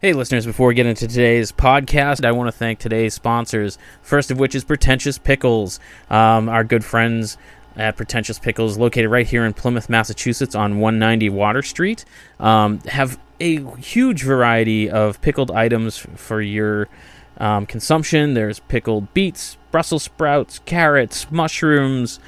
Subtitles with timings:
[0.00, 3.78] Hey, listeners, before we get into today's podcast, I want to thank today's sponsors.
[4.00, 7.36] First of which is Pretentious Pickles, um, our good friends
[7.74, 12.04] at Pretentious Pickles, located right here in Plymouth, Massachusetts on 190 Water Street.
[12.38, 16.86] Um, have a huge variety of pickled items for your
[17.38, 18.34] um, consumption.
[18.34, 22.20] There's pickled beets, Brussels sprouts, carrots, mushrooms,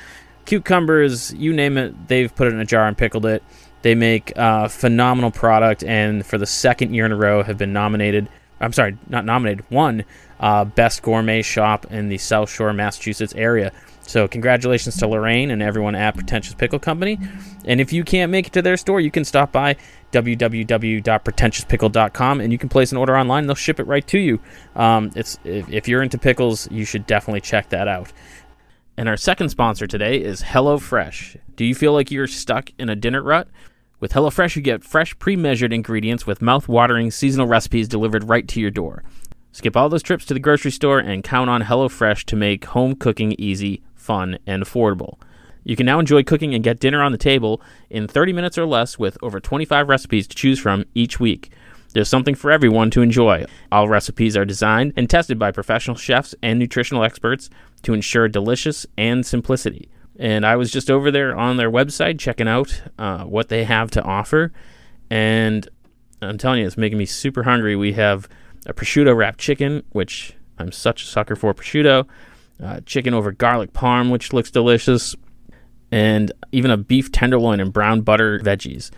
[0.45, 3.45] cucumbers, you name it, they've put it in a jar and pickled it.
[3.83, 7.73] They make a phenomenal product, and for the second year in a row, have been
[7.73, 8.29] nominated.
[8.61, 9.65] I'm sorry, not nominated.
[9.71, 10.05] One
[10.39, 13.73] uh, best gourmet shop in the South Shore, Massachusetts area.
[14.03, 17.17] So congratulations to Lorraine and everyone at Pretentious Pickle Company.
[17.65, 19.77] And if you can't make it to their store, you can stop by
[20.13, 23.47] www.pretentiouspickle.com and you can place an order online.
[23.47, 24.41] They'll ship it right to you.
[24.75, 28.13] Um, it's if, if you're into pickles, you should definitely check that out.
[28.97, 31.37] And our second sponsor today is HelloFresh.
[31.55, 33.47] Do you feel like you're stuck in a dinner rut?
[34.01, 38.49] With HelloFresh, you get fresh, pre measured ingredients with mouth watering seasonal recipes delivered right
[38.49, 39.05] to your door.
[39.53, 42.95] Skip all those trips to the grocery store and count on HelloFresh to make home
[42.95, 45.19] cooking easy, fun, and affordable.
[45.65, 48.65] You can now enjoy cooking and get dinner on the table in 30 minutes or
[48.65, 51.53] less with over 25 recipes to choose from each week.
[51.93, 53.45] There's something for everyone to enjoy.
[53.71, 57.51] All recipes are designed and tested by professional chefs and nutritional experts
[57.83, 59.91] to ensure delicious and simplicity.
[60.21, 63.91] And I was just over there on their website checking out uh, what they have
[63.93, 64.53] to offer.
[65.09, 65.67] And
[66.21, 67.75] I'm telling you, it's making me super hungry.
[67.75, 68.29] We have
[68.67, 72.07] a prosciutto wrapped chicken, which I'm such a sucker for prosciutto,
[72.63, 75.17] uh, chicken over garlic parm, which looks delicious,
[75.91, 78.91] and even a beef tenderloin and brown butter veggies.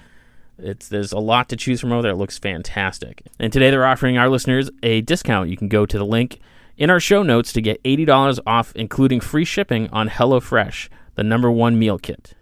[0.59, 2.13] It's there's a lot to choose from over there.
[2.13, 3.23] It looks fantastic.
[3.39, 5.51] And today they're offering our listeners a discount.
[5.51, 6.41] You can go to the link
[6.77, 11.51] in our show notes to get $80 off, including free shipping on HelloFresh the number
[11.51, 12.35] one meal kit.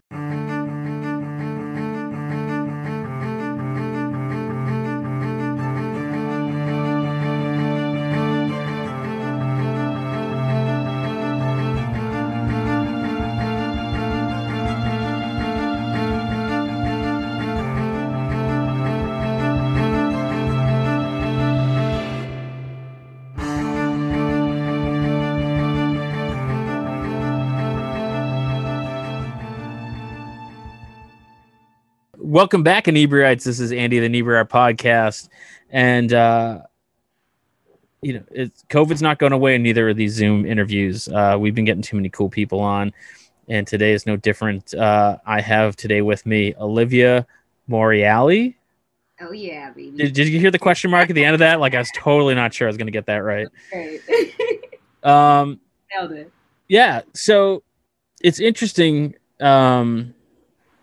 [32.41, 33.45] Welcome back, inebriates.
[33.45, 35.29] This is Andy, the Inebriate Podcast,
[35.69, 36.61] and uh,
[38.01, 41.07] you know, it's, COVID's not going away in neither of these Zoom interviews.
[41.07, 42.95] Uh, we've been getting too many cool people on,
[43.49, 44.73] and today is no different.
[44.73, 47.27] Uh, I have today with me Olivia
[47.69, 48.55] Moriali.
[49.21, 49.99] Oh yeah, baby.
[49.99, 51.61] Did, did you hear the question mark at the end of that?
[51.61, 53.49] Like I was totally not sure I was going to get that right.
[53.73, 54.01] Right.
[55.03, 55.61] Um,
[55.95, 56.31] Nailed it.
[56.69, 57.63] yeah, so
[58.23, 59.15] it's interesting.
[59.41, 60.15] Um,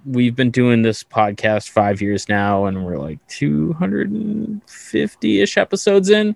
[0.06, 6.36] we've been doing this podcast five years now, and we're like 250 ish episodes in,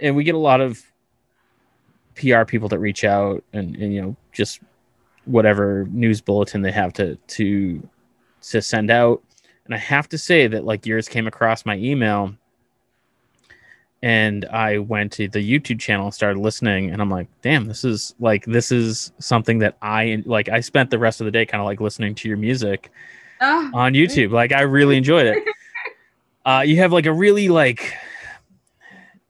[0.00, 0.82] and we get a lot of
[2.16, 4.60] PR people that reach out and, and you know just
[5.24, 7.88] whatever news bulletin they have to to
[8.42, 9.22] to send out.
[9.64, 12.34] And I have to say that like yours came across my email
[14.02, 17.84] and I went to the YouTube channel and started listening and I'm like, damn, this
[17.84, 21.44] is like this is something that I like I spent the rest of the day
[21.44, 22.90] kind of like listening to your music
[23.42, 24.30] Oh, on YouTube.
[24.32, 25.42] Like I really enjoyed it.
[26.46, 27.92] Uh you have like a really like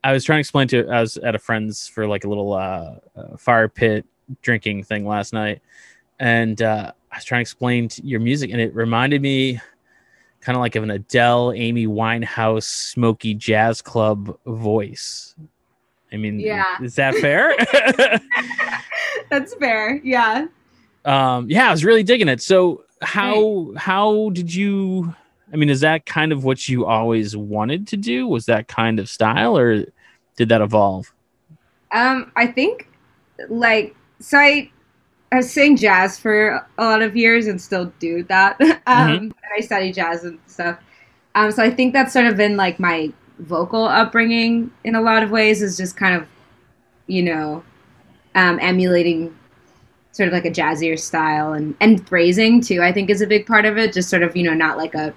[0.05, 2.53] I was trying to explain to I was at a friend's for like a little
[2.53, 4.07] uh, uh fire pit
[4.43, 5.61] drinking thing last night
[6.21, 9.61] and uh I was trying to explain to your music and it reminded me
[10.41, 15.35] kind of like of an Adele, Amy Winehouse, smoky jazz club voice.
[16.13, 16.65] I mean, Yeah.
[16.83, 17.55] is that fair?
[19.31, 20.01] That's fair.
[20.03, 20.47] Yeah.
[21.05, 22.43] um, yeah, I was really digging it.
[22.43, 25.15] So how how did you?
[25.53, 28.27] I mean, is that kind of what you always wanted to do?
[28.27, 29.85] Was that kind of style, or
[30.37, 31.13] did that evolve?
[31.93, 32.89] Um, I think
[33.49, 34.71] like so I
[35.33, 38.61] I was singing jazz for a lot of years and still do that.
[38.87, 40.79] um and I study jazz and stuff.
[41.35, 45.23] Um, so I think that's sort of been like my vocal upbringing in a lot
[45.23, 46.29] of ways is just kind of,
[47.07, 47.65] you know,
[48.35, 49.37] um, emulating
[50.13, 52.83] sort of like a jazzier style and and phrasing too.
[52.83, 53.93] I think is a big part of it.
[53.93, 55.15] Just sort of you know not like a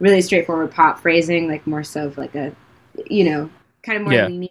[0.00, 2.54] really straightforward pop phrasing, like more so of like a,
[3.08, 3.50] you know,
[3.82, 4.26] kind of more Yeah.
[4.26, 4.50] leaning,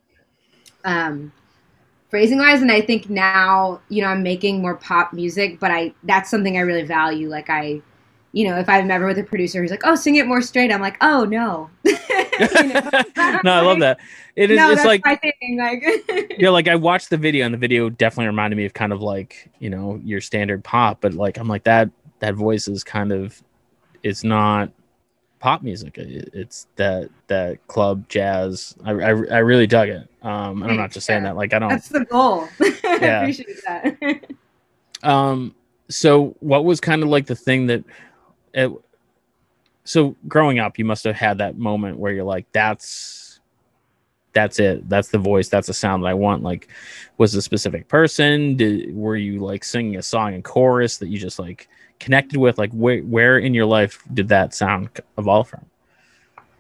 [0.86, 1.32] um,
[2.12, 2.62] phrasing wise.
[2.62, 6.58] And I think now you know I'm making more pop music, but I that's something
[6.58, 7.30] I really value.
[7.30, 7.82] Like I.
[8.34, 10.72] You know, if I'm ever with a producer who's like, "Oh, sing it more straight,"
[10.72, 11.70] I'm like, "Oh no."
[13.44, 14.00] No, I love that.
[14.36, 14.58] It is.
[14.58, 15.58] no, it's that's like my thing.
[15.58, 18.94] Like, yeah, like I watched the video, and the video definitely reminded me of kind
[18.94, 22.84] of like you know your standard pop, but like I'm like that that voice is
[22.84, 23.42] kind of
[24.04, 24.72] it's not
[25.40, 25.96] pop music.
[25.98, 28.76] It's that that club jazz.
[28.84, 30.08] I, I, I really dug it.
[30.22, 31.70] Um, and I'm not just saying that like I don't.
[31.70, 32.48] That's the goal.
[32.62, 34.26] I appreciate that.
[35.04, 35.56] um.
[35.90, 37.84] So, what was kind of like the thing that,
[38.54, 38.72] it,
[39.84, 43.42] so growing up, you must have had that moment where you're like, "That's,
[44.32, 44.88] that's it.
[44.88, 45.50] That's the voice.
[45.50, 46.70] That's the sound that I want." Like,
[47.18, 48.56] was a specific person?
[48.56, 51.68] Did were you like singing a song in chorus that you just like?
[52.02, 54.90] connected with like where where in your life did that sound
[55.20, 55.64] evolve from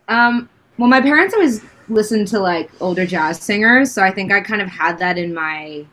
[0.07, 0.47] um
[0.77, 4.61] well my parents always listened to like older jazz singers so i think i kind
[4.61, 5.85] of had that in my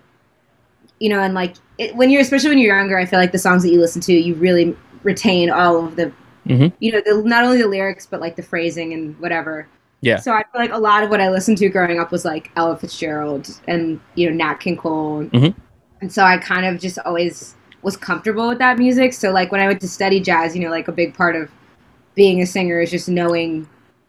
[0.98, 3.38] you know and like it, when you're especially when you're younger i feel like the
[3.38, 6.12] songs that you listen to you really retain all of the
[6.46, 6.74] mm-hmm.
[6.80, 9.68] you know the, not only the lyrics but like the phrasing and whatever
[10.00, 12.24] yeah so i feel like a lot of what i listened to growing up was
[12.24, 15.58] like ella fitzgerald and you know nat king cole mm-hmm.
[16.00, 19.12] and so i kind of just always was comfortable with that music.
[19.12, 21.50] So like when I went to study jazz, you know, like a big part of
[22.14, 23.68] being a singer is just knowing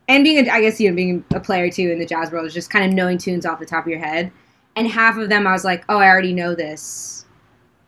[0.09, 2.45] and being a, I guess you know being a player too in the jazz world
[2.45, 4.31] is just kind of knowing tunes off the top of your head.
[4.75, 7.25] And half of them I was like, oh, I already know this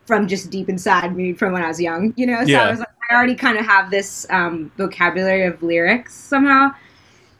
[0.05, 2.41] from just deep inside me from when I was young, you know.
[2.43, 2.63] So yeah.
[2.63, 6.73] I was like, I already kind of have this um, vocabulary of lyrics somehow,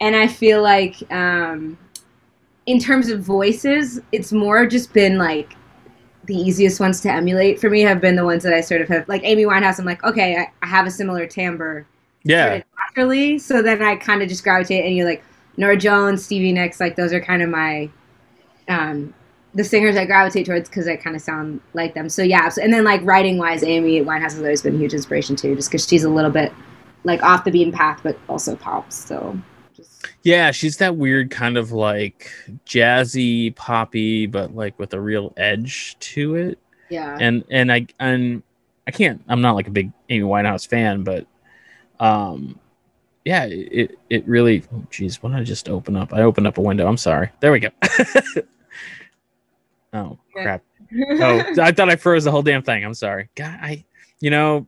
[0.02, 1.78] and I feel like um,
[2.66, 5.56] in terms of voices, it's more just been like
[6.26, 8.88] the easiest ones to emulate for me have been the ones that I sort of
[8.88, 9.80] have like Amy Winehouse.
[9.80, 11.86] I'm like, okay, I, I have a similar timbre.
[12.24, 12.62] Yeah.
[12.88, 13.40] naturally.
[13.40, 15.24] So then I kind of just gravitate and you're like
[15.58, 17.90] Norah Jones, Stevie Nicks, like those are kind of my
[18.68, 19.14] um
[19.54, 22.08] the singers I gravitate towards because I kind of sound like them.
[22.08, 24.94] So yeah, so, and then like writing wise, Amy Winehouse has always been a huge
[24.94, 26.54] inspiration too, just because she's a little bit
[27.04, 28.96] like off the beaten path, but also pops.
[28.96, 29.38] So
[30.24, 32.32] yeah, she's that weird kind of like
[32.66, 36.60] jazzy, poppy, but like with a real edge to it.
[36.90, 37.18] Yeah.
[37.20, 38.44] And and I and
[38.88, 39.22] I can't.
[39.28, 41.26] I'm not like a big Amy Winehouse fan, but
[42.02, 42.60] um,
[43.24, 44.64] yeah, it it really.
[44.74, 46.14] Oh, geez, what did I just open up?
[46.14, 46.88] I opened up a window.
[46.88, 47.30] I'm sorry.
[47.40, 47.70] There we go.
[49.94, 50.64] oh crap.
[51.22, 52.84] oh, I thought I froze the whole damn thing.
[52.84, 53.30] I'm sorry.
[53.36, 53.86] God, I,
[54.20, 54.68] you know,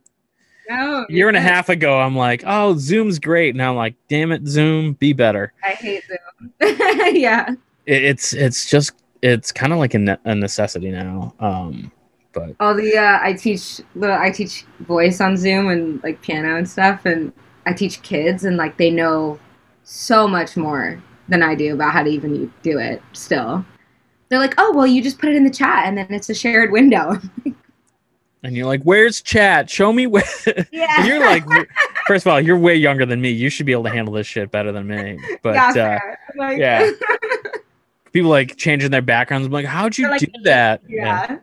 [0.69, 3.55] no, year and a half ago, I'm like, oh, Zoom's great.
[3.55, 5.51] Now I'm like, damn it, Zoom, be better.
[5.63, 6.51] I hate Zoom.
[7.15, 7.49] yeah.
[7.85, 11.33] It, it's it's just it's kind of like a, ne- a, necessity now.
[11.39, 11.91] Um,
[12.33, 16.57] but all the uh, I teach little I teach voice on Zoom and like piano
[16.57, 17.31] and stuff, and
[17.65, 19.39] I teach kids, and like they know
[19.83, 23.01] so much more than I do about how to even do it.
[23.13, 23.63] Still,
[24.29, 26.33] they're like, oh well, you just put it in the chat, and then it's a
[26.33, 27.19] shared window.
[28.43, 29.69] and you're like, "Where's chat?
[29.69, 30.23] Show me where."
[30.71, 31.05] Yeah.
[31.05, 31.45] you're like,
[32.07, 33.29] first of all, you're way younger than me.
[33.29, 35.19] You should be able to handle this shit better than me.
[35.41, 36.57] But yeah, uh, like...
[36.57, 36.91] yeah.
[38.11, 39.45] people like changing their backgrounds.
[39.45, 40.81] I'm like, how'd you like, do that?
[40.87, 41.27] Yeah.
[41.29, 41.39] Yeah.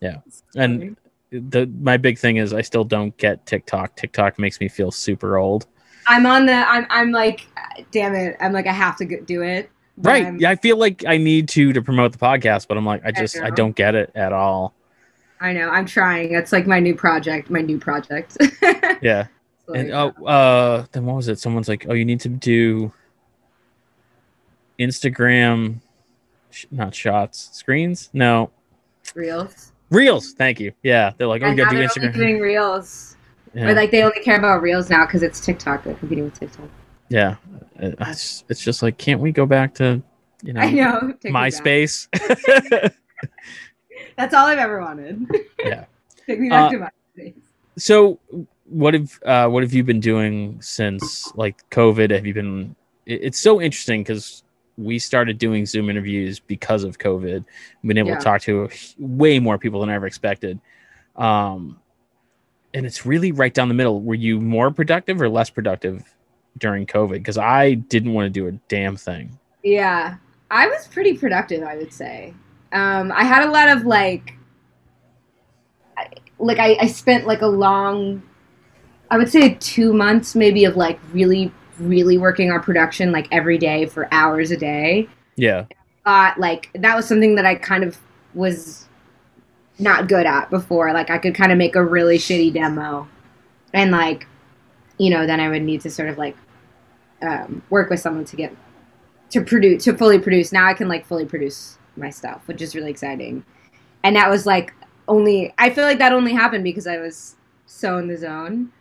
[0.00, 0.18] Yeah.
[0.56, 0.96] And
[1.30, 3.96] the my big thing is I still don't get TikTok.
[3.96, 5.66] TikTok makes me feel super old.
[6.06, 6.52] I'm on the.
[6.52, 6.86] I'm.
[6.90, 7.46] I'm like,
[7.90, 8.36] damn it.
[8.40, 9.70] I'm like, I have to do it.
[9.98, 10.40] Right.
[10.40, 10.50] Yeah.
[10.50, 13.38] I feel like I need to to promote the podcast, but I'm like, I just
[13.38, 14.74] I, I don't get it at all.
[15.40, 15.68] I know.
[15.68, 16.32] I'm trying.
[16.32, 17.50] That's like my new project.
[17.50, 18.36] My new project.
[19.02, 19.26] yeah.
[19.72, 21.38] and oh, uh, then what was it?
[21.38, 22.92] Someone's like, "Oh, you need to do
[24.78, 25.80] Instagram,
[26.50, 28.10] sh- not shots, screens.
[28.12, 28.50] No,
[29.14, 29.72] reels.
[29.90, 30.32] Reels.
[30.32, 30.72] Thank you.
[30.82, 33.16] Yeah, they're like, "Oh, you gotta do Instagram." Doing reels.
[33.54, 33.68] Yeah.
[33.68, 35.84] Or like they only care about reels now because it's TikTok.
[35.84, 36.68] They're competing with TikTok.
[37.08, 37.36] Yeah,
[37.78, 40.02] it's, it's just like, can't we go back to,
[40.42, 42.06] you know, I know MySpace?
[44.16, 45.26] That's all I've ever wanted.
[45.58, 45.86] Yeah.
[46.26, 47.34] Take me back uh, to my space.
[47.78, 48.18] So
[48.66, 52.10] what have uh, what have you been doing since like COVID?
[52.10, 52.76] Have you been?
[53.06, 54.42] It's so interesting because
[54.78, 57.44] we started doing Zoom interviews because of COVID.
[57.82, 58.18] We've been able yeah.
[58.18, 60.60] to talk to way more people than I ever expected.
[61.16, 61.80] Um,
[62.72, 64.00] and it's really right down the middle.
[64.00, 66.04] Were you more productive or less productive
[66.56, 67.14] during COVID?
[67.14, 69.38] Because I didn't want to do a damn thing.
[69.64, 70.16] Yeah,
[70.50, 72.34] I was pretty productive, I would say.
[72.72, 74.34] Um, I had a lot of like,
[76.38, 78.22] like I, I spent like a long,
[79.10, 83.58] I would say two months maybe of like really, really working on production like every
[83.58, 85.08] day for hours a day.
[85.36, 85.66] Yeah.
[86.04, 87.98] Uh, like that was something that I kind of
[88.34, 88.86] was
[89.78, 90.92] not good at before.
[90.92, 93.08] Like I could kind of make a really shitty demo,
[93.72, 94.26] and like,
[94.98, 96.36] you know, then I would need to sort of like
[97.22, 98.54] um, work with someone to get
[99.30, 100.52] to produce to fully produce.
[100.52, 103.44] Now I can like fully produce my stuff, which is really exciting.
[104.02, 104.72] And that was like
[105.06, 108.72] only I feel like that only happened because I was so in the zone.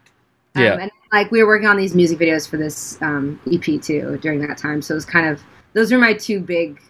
[0.55, 0.77] Um, yeah.
[0.79, 4.39] And like we were working on these music videos for this um, EP too during
[4.47, 5.41] that time, so it was kind of
[5.73, 6.81] those are my two big.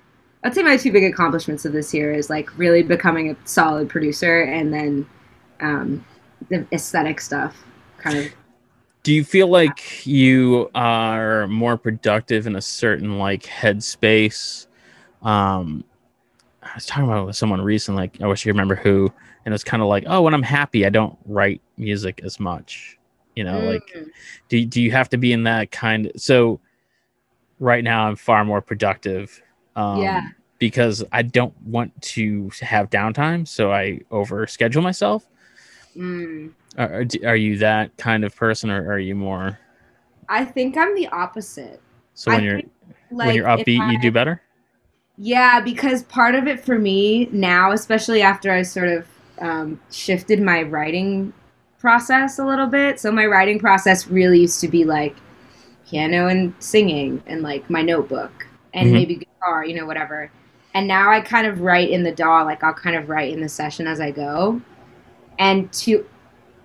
[0.44, 3.90] I'd say my two big accomplishments of this year is like really becoming a solid
[3.90, 5.06] producer and then
[5.60, 6.06] um,
[6.50, 7.64] the aesthetic stuff
[7.98, 8.26] kind of.
[9.04, 14.68] Do you feel like you are more productive in a certain like headspace?
[15.22, 15.84] Um
[16.68, 19.12] i was talking about it with someone recently like i wish you remember who
[19.46, 22.97] and it's kind of like oh when i'm happy i don't write music as much
[23.38, 23.74] you know mm.
[23.74, 23.96] like
[24.50, 26.60] do, do you have to be in that kind of, so
[27.60, 29.42] right now i'm far more productive
[29.76, 35.28] um yeah because i don't want to have downtime so i over schedule myself
[35.96, 36.52] mm.
[36.80, 39.60] are, are you that kind of person or are you more
[40.28, 41.80] i think i'm the opposite
[42.16, 42.72] so when I you're think,
[43.12, 44.42] like, when you're upbeat I, you do better
[45.20, 49.08] yeah because part of it for me now especially after i sort of
[49.40, 51.32] um, shifted my writing
[51.80, 53.00] process a little bit.
[53.00, 55.16] So my writing process really used to be like
[55.88, 58.94] piano and singing and like my notebook and mm-hmm.
[58.96, 60.32] maybe guitar, you know, whatever.
[60.74, 63.42] And now I kind of write in the DAW, like I'll kind of write in
[63.42, 64.62] the session as I go.
[65.40, 66.06] And to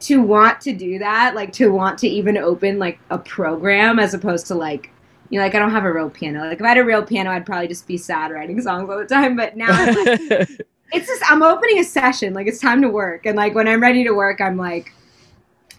[0.01, 4.15] to want to do that, like to want to even open like a program as
[4.15, 4.91] opposed to like
[5.31, 6.41] you know, like I don't have a real piano.
[6.45, 8.99] Like if I had a real piano, I'd probably just be sad writing songs all
[8.99, 9.37] the time.
[9.37, 10.21] But now like,
[10.93, 13.25] it's just I'm opening a session, like it's time to work.
[13.25, 14.93] And like when I'm ready to work, I'm like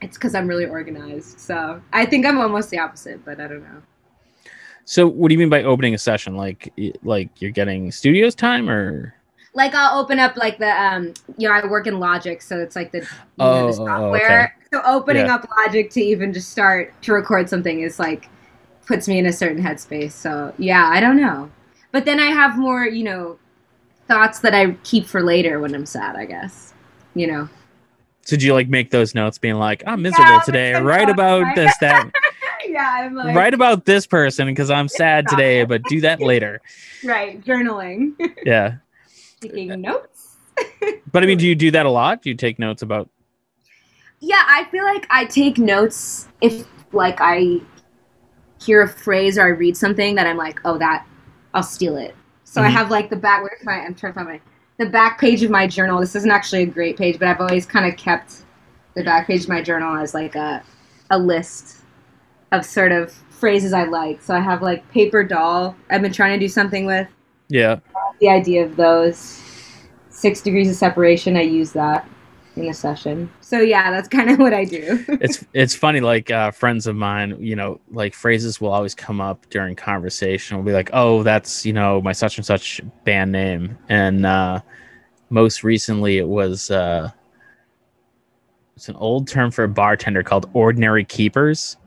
[0.03, 1.39] it's because I'm really organized.
[1.39, 3.81] So I think I'm almost the opposite, but I don't know.
[4.85, 6.35] So what do you mean by opening a session?
[6.35, 9.15] Like like you're getting studios time or
[9.53, 12.75] like I'll open up like the um you know I work in Logic so it's
[12.75, 13.07] like the you
[13.39, 14.43] oh, know, the oh, software.
[14.43, 14.67] Okay.
[14.73, 15.35] So opening yeah.
[15.35, 18.29] up Logic to even just start to record something is like
[18.85, 20.11] puts me in a certain headspace.
[20.11, 21.49] So yeah, I don't know.
[21.91, 23.37] But then I have more, you know,
[24.07, 26.73] thoughts that I keep for later when I'm sad, I guess.
[27.15, 27.49] You know.
[28.25, 31.41] So do you like make those notes being like, I'm miserable yeah, today, write about
[31.41, 31.55] right?
[31.55, 32.09] this, that.
[32.67, 36.61] yeah, I'm like write about this person because I'm sad today, but do that later.
[37.03, 38.13] right, journaling.
[38.45, 38.75] yeah.
[39.41, 40.37] Taking notes.
[41.11, 42.21] but I mean, do you do that a lot?
[42.21, 43.09] Do you take notes about
[44.21, 47.59] Yeah, I feel like I take notes if like I
[48.61, 51.05] hear a phrase or I read something that I'm like, oh that
[51.53, 52.15] I'll steal it.
[52.45, 52.67] So mm-hmm.
[52.67, 54.41] I have like the back where's my I'm trying to find my
[54.77, 55.99] the back page of my journal.
[55.99, 58.43] This isn't actually a great page, but I've always kind of kept
[58.95, 60.63] the back page of my journal as like a
[61.09, 61.77] a list
[62.51, 64.21] of sort of phrases I like.
[64.21, 65.75] So I have like paper doll.
[65.89, 67.07] I've been trying to do something with.
[67.49, 67.79] Yeah.
[68.19, 69.41] The idea of those
[70.09, 71.35] six degrees of separation.
[71.35, 72.07] I use that
[72.55, 73.31] in a session.
[73.41, 75.03] So yeah, that's kind of what I do.
[75.07, 79.21] it's it's funny, like uh, friends of mine, you know, like phrases will always come
[79.21, 80.57] up during conversation.
[80.57, 84.61] We'll be like, "Oh, that's you know my such and such band name," and uh,
[85.29, 87.09] most recently it was uh,
[88.75, 91.77] it's an old term for a bartender called ordinary keepers.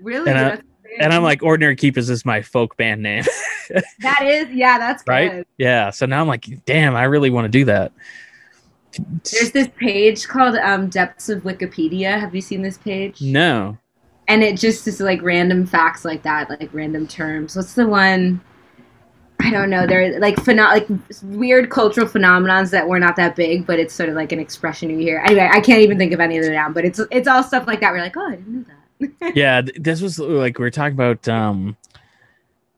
[0.00, 0.30] Really?
[0.30, 0.60] And, I,
[1.00, 3.24] and I'm like, ordinary keepers is my folk band name.
[4.00, 5.10] that is, yeah, that's good.
[5.10, 5.46] right.
[5.58, 5.90] Yeah.
[5.90, 7.92] So now I'm like, damn, I really want to do that.
[9.30, 12.18] There's this page called um, Depths of Wikipedia.
[12.18, 13.20] Have you seen this page?
[13.20, 13.78] No.
[14.28, 17.56] And it just is like random facts like that, like random terms.
[17.56, 18.40] What's the one?
[19.40, 19.86] I don't know.
[19.86, 20.86] They're like pheno- like
[21.22, 24.88] weird cultural phenomenons that were not that big, but it's sort of like an expression
[24.90, 25.18] you hear.
[25.26, 27.66] Anyway, I can't even think of any of them now, but it's it's all stuff
[27.66, 27.92] like that.
[27.92, 29.32] We're like, oh, I didn't know that.
[29.36, 31.76] yeah, this was like we were talking about um,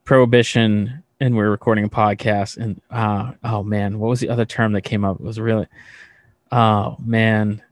[0.05, 4.45] prohibition, and we are recording a podcast, and uh, oh man, what was the other
[4.45, 5.21] term that came up?
[5.21, 5.67] It was really
[6.53, 7.63] oh man,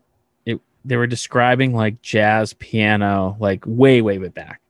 [0.46, 4.60] it they were describing like jazz piano like way way way back,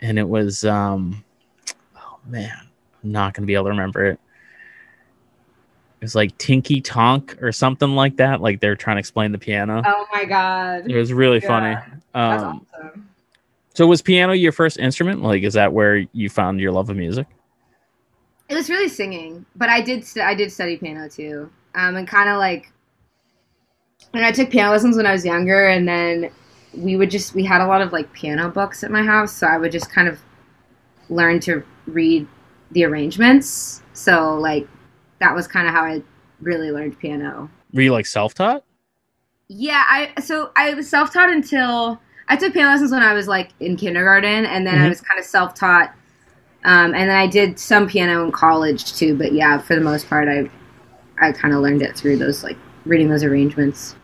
[0.00, 1.24] and it was um,
[1.96, 2.68] oh man,
[3.02, 4.20] I'm not gonna be able to remember it.
[6.00, 8.40] It was like Tinky Tonk or something like that.
[8.40, 9.82] Like they're trying to explain the piano.
[9.84, 10.90] Oh my god!
[10.90, 11.48] It was really yeah.
[11.48, 11.74] funny.
[12.14, 13.08] Um, awesome.
[13.76, 15.22] So was piano your first instrument?
[15.22, 17.26] Like, is that where you found your love of music?
[18.48, 22.08] It was really singing, but I did st- I did study piano too, um, and
[22.08, 22.72] kind of like
[24.16, 26.30] and I took piano lessons when I was younger, and then
[26.74, 29.46] we would just we had a lot of like piano books at my house, so
[29.46, 30.18] I would just kind of
[31.08, 32.26] learn to read
[32.72, 33.82] the arrangements.
[33.92, 34.66] So like
[35.20, 36.02] that was kind of how I
[36.40, 37.50] really learned piano.
[37.72, 38.64] Were you like self taught?
[39.48, 43.28] Yeah, I so I was self taught until I took piano lessons when I was
[43.28, 44.84] like in kindergarten, and then mm-hmm.
[44.84, 45.94] I was kind of self taught.
[46.64, 50.08] Um, and then I did some piano in college too, but yeah, for the most
[50.08, 50.50] part, I
[51.20, 53.94] I kind of learned it through those like reading those arrangements.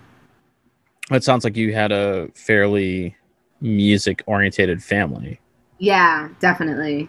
[1.15, 3.17] It sounds like you had a fairly
[3.61, 5.41] music orientated family.
[5.79, 7.09] Yeah, definitely.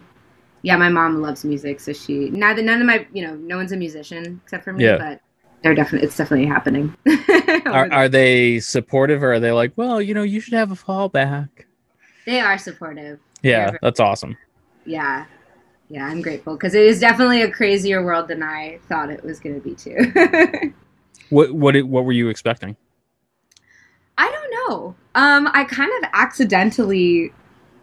[0.62, 3.72] Yeah, my mom loves music, so she neither none of my you know no one's
[3.72, 4.96] a musician except for me, yeah.
[4.96, 5.20] but
[5.62, 6.94] they're definitely it's definitely happening.
[7.66, 10.74] are, are they supportive or are they like, well, you know, you should have a
[10.74, 11.48] fallback?
[12.26, 13.20] They are supportive.
[13.42, 14.36] Yeah, very, that's awesome.
[14.86, 15.26] Yeah,
[15.88, 19.38] yeah, I'm grateful because it is definitely a crazier world than I thought it was
[19.40, 20.74] going to be too.
[21.28, 22.76] what what what were you expecting?
[24.66, 24.94] I know.
[25.14, 27.32] Um, I kind of accidentally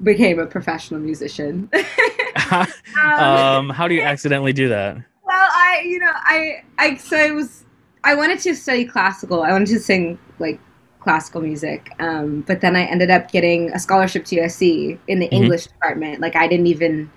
[0.03, 1.69] became a professional musician.
[2.51, 4.95] um, how do you accidentally do that?
[5.23, 7.63] Well, I, you know, I, I, so I was,
[8.03, 9.43] I wanted to study classical.
[9.43, 10.59] I wanted to sing like
[10.99, 11.91] classical music.
[11.99, 15.35] Um, but then I ended up getting a scholarship to USC in the mm-hmm.
[15.35, 16.21] English department.
[16.21, 17.11] Like I didn't even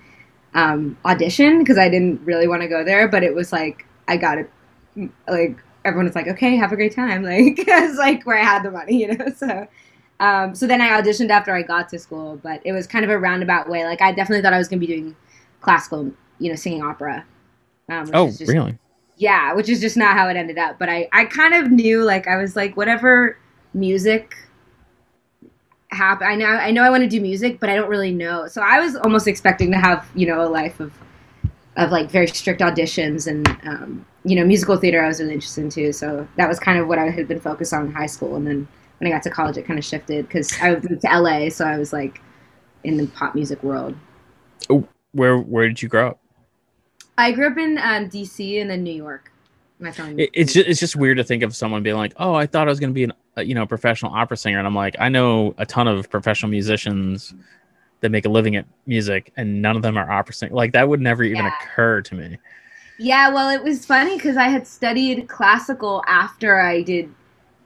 [0.53, 3.07] um, audition because I didn't really want to go there.
[3.07, 4.49] But it was like I got it.
[5.27, 8.63] Like everyone was like, "Okay, have a great time." Like it's like where I had
[8.63, 9.25] the money, you know.
[9.35, 9.67] So.
[10.17, 13.11] Um, so then I auditioned after I got to school, but it was kind of
[13.11, 13.83] a roundabout way.
[13.83, 15.13] Like I definitely thought I was going to be doing
[15.59, 17.25] classical, you know, singing opera.
[17.89, 18.77] Um, oh, just, really?
[19.17, 20.79] Yeah, which is just not how it ended up.
[20.79, 23.37] But I, I kind of knew, like, I was like, whatever
[23.73, 24.35] music
[25.89, 26.27] happen.
[26.27, 28.47] I know, I know, I want to do music, but I don't really know.
[28.47, 30.93] So I was almost expecting to have, you know, a life of,
[31.75, 35.03] of like very strict auditions and, um, you know, musical theater.
[35.03, 35.93] I was really interested in too.
[35.93, 38.45] So that was kind of what I had been focused on in high school, and
[38.45, 38.67] then
[38.97, 41.65] when I got to college, it kind of shifted because I moved to LA, so
[41.65, 42.21] I was like
[42.83, 43.95] in the pop music world.
[44.69, 46.19] Oh, where where did you grow up?
[47.17, 49.31] I grew up in um, DC and then New York.
[49.77, 50.29] My family.
[50.33, 52.71] it's just, it's just weird to think of someone being like, "Oh, I thought I
[52.71, 55.09] was going to be an uh, you know professional opera singer," and I'm like, I
[55.09, 57.33] know a ton of professional musicians
[57.99, 60.55] that make a living at music, and none of them are opera singers.
[60.55, 61.51] Like that would never even yeah.
[61.61, 62.37] occur to me.
[62.97, 67.13] Yeah, well, it was funny because I had studied classical after I did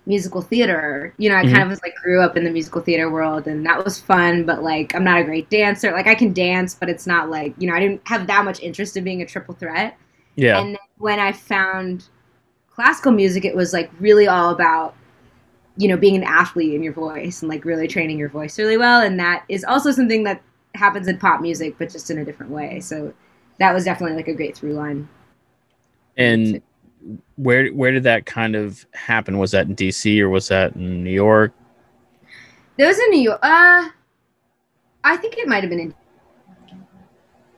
[0.06, 1.14] musical theater.
[1.18, 1.54] You know, I mm-hmm.
[1.54, 4.46] kind of was like grew up in the musical theater world and that was fun,
[4.46, 5.92] but like I'm not a great dancer.
[5.92, 8.60] Like I can dance, but it's not like, you know, I didn't have that much
[8.60, 9.98] interest in being a triple threat.
[10.36, 10.60] Yeah.
[10.60, 12.06] And when I found
[12.72, 14.96] classical music, it was like really all about
[15.80, 18.76] you know, being an athlete in your voice and like really training your voice really
[18.76, 19.02] well.
[19.02, 20.42] And that is also something that
[20.76, 22.82] happens in pop music, but just in a different way.
[22.82, 23.14] So
[23.60, 25.08] that was definitely like a great through line.
[26.20, 26.62] And
[27.38, 29.40] where where did that kind of happen?
[29.40, 31.54] Was that in DC or was that in New York?
[32.78, 33.40] That was in New York.
[33.42, 33.90] Uh,
[35.04, 35.96] I think it might have been in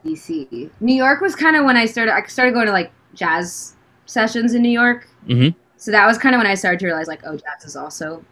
[0.06, 0.70] DC.
[0.80, 2.14] New York was kind of when I started.
[2.14, 3.76] I started going to like jazz
[4.06, 5.08] sessions in New York.
[5.28, 5.58] Mm-hmm.
[5.78, 8.24] So that was kind of when I started to realize like, oh, jazz is also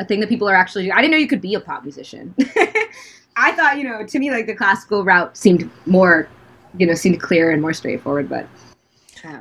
[0.00, 0.92] a thing that people are actually doing.
[0.92, 2.34] I didn't know you could be a pop musician.
[3.36, 6.28] I thought, you know, to me, like the classical route seemed more,
[6.76, 8.48] you know, seemed clear and more straightforward, but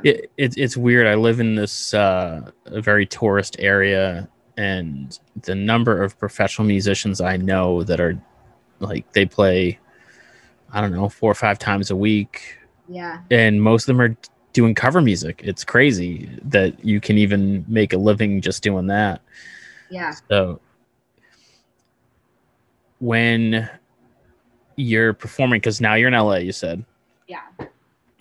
[0.04, 1.08] it, it, it's weird.
[1.08, 7.38] I live in this uh, very tourist area, and the number of professional musicians I
[7.38, 8.20] know that are
[8.80, 9.80] like they play,
[10.72, 12.58] I don't know, four or five times a week.
[12.90, 13.22] Yeah.
[13.32, 14.16] And most of them are
[14.54, 15.42] doing cover music.
[15.44, 19.22] It's crazy that you can even make a living just doing that.
[19.90, 20.14] Yeah.
[20.30, 20.60] So
[23.00, 23.70] when
[24.76, 26.84] you're performing, because now you're in LA, you said.
[27.28, 27.42] Yeah.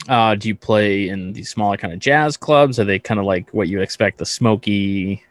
[0.08, 2.78] Uh, do you play in these smaller kind of jazz clubs?
[2.78, 5.24] Are they kind of like what you expect, the smoky?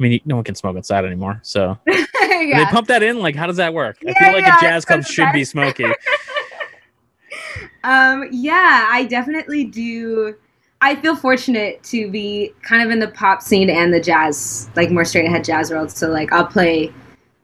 [0.00, 2.64] I mean, no one can smoke outside anymore, so yeah.
[2.64, 3.18] they pump that in.
[3.18, 3.98] Like, how does that work?
[4.00, 5.84] Yeah, I feel like yeah, a jazz club should be smoky.
[7.84, 10.34] um, yeah, I definitely do.
[10.80, 14.90] I feel fortunate to be kind of in the pop scene and the jazz, like
[14.90, 15.90] more straight ahead jazz world.
[15.90, 16.90] So, like, I'll play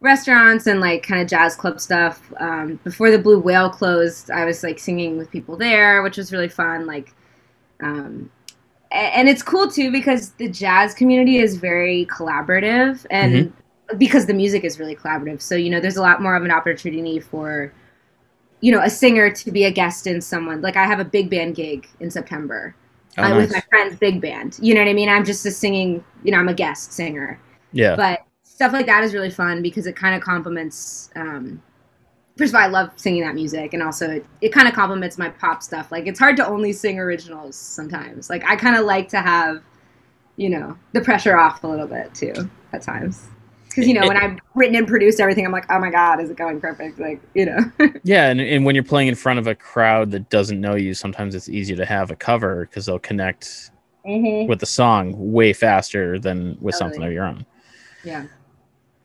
[0.01, 2.33] restaurants and like kind of jazz club stuff.
[2.39, 6.33] Um, before the Blue Whale closed, I was like singing with people there, which was
[6.33, 6.87] really fun.
[6.87, 7.15] Like,
[7.81, 8.31] um,
[8.91, 13.99] and it's cool too because the jazz community is very collaborative and mm-hmm.
[13.99, 15.43] because the music is really collaborative.
[15.43, 17.73] So, you know, there's a lot more of an opportunity for,
[18.61, 20.61] you know, a singer to be a guest in someone.
[20.63, 22.75] Like, I have a big band gig in September.
[23.19, 23.41] Oh, uh, nice.
[23.43, 25.09] With my friend's big band, you know what I mean.
[25.09, 27.41] I'm just a singing, you know, I'm a guest singer.
[27.73, 27.97] Yeah.
[27.97, 28.21] But
[28.57, 31.11] stuff like that is really fun because it kind of complements.
[31.15, 31.63] Um,
[32.39, 35.19] first of all, I love singing that music, and also it, it kind of complements
[35.19, 35.93] my pop stuff.
[35.93, 38.31] Like it's hard to only sing originals sometimes.
[38.31, 39.63] Like I kind of like to have,
[40.37, 42.33] you know, the pressure off a little bit too
[42.73, 43.27] at times.
[43.69, 46.31] Because you know, when I've written and produced everything, I'm like, oh my god, is
[46.31, 46.99] it going perfect?
[46.99, 47.59] Like you know.
[48.05, 50.95] yeah, and, and when you're playing in front of a crowd that doesn't know you,
[50.95, 53.71] sometimes it's easier to have a cover because they'll connect
[54.07, 54.49] mm-hmm.
[54.49, 56.79] with the song way faster than with totally.
[56.79, 57.45] something of your own.
[58.03, 58.25] Yeah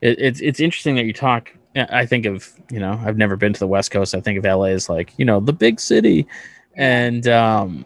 [0.02, 1.52] it, it's it's interesting that you talk.
[1.76, 4.14] I think of you know I've never been to the West Coast.
[4.14, 6.28] I think of LA as like you know the big city,
[6.76, 7.86] and um,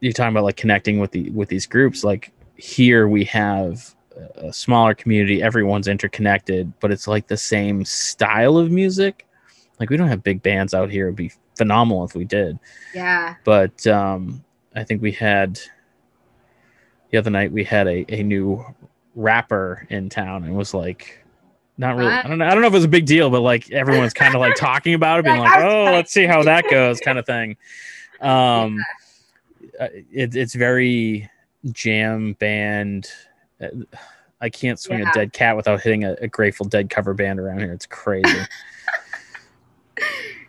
[0.00, 2.04] you're talking about like connecting with the with these groups.
[2.04, 3.94] Like here we have
[4.36, 5.42] a smaller community.
[5.42, 9.26] Everyone's interconnected, but it's like the same style of music.
[9.78, 11.06] Like we don't have big bands out here.
[11.06, 12.58] It'd be phenomenal if we did.
[12.94, 13.36] Yeah.
[13.44, 15.60] But um, I think we had
[17.10, 18.64] the other night we had a, a new
[19.14, 21.24] rapper in town and was like
[21.78, 22.10] not really.
[22.10, 22.46] I don't know.
[22.46, 24.54] I don't know if it was a big deal, but like everyone's kind of like
[24.56, 27.56] talking about it, being like, "Oh, let's see how that goes," kind of thing.
[28.20, 28.78] Um,
[29.80, 31.30] uh, it, it's very
[31.72, 33.10] jam band.
[33.60, 33.68] Uh,
[34.40, 35.10] I can't swing Yeah.
[35.10, 37.72] a dead cat without hitting a, a Grateful Dead cover band around here.
[37.72, 38.28] It's crazy.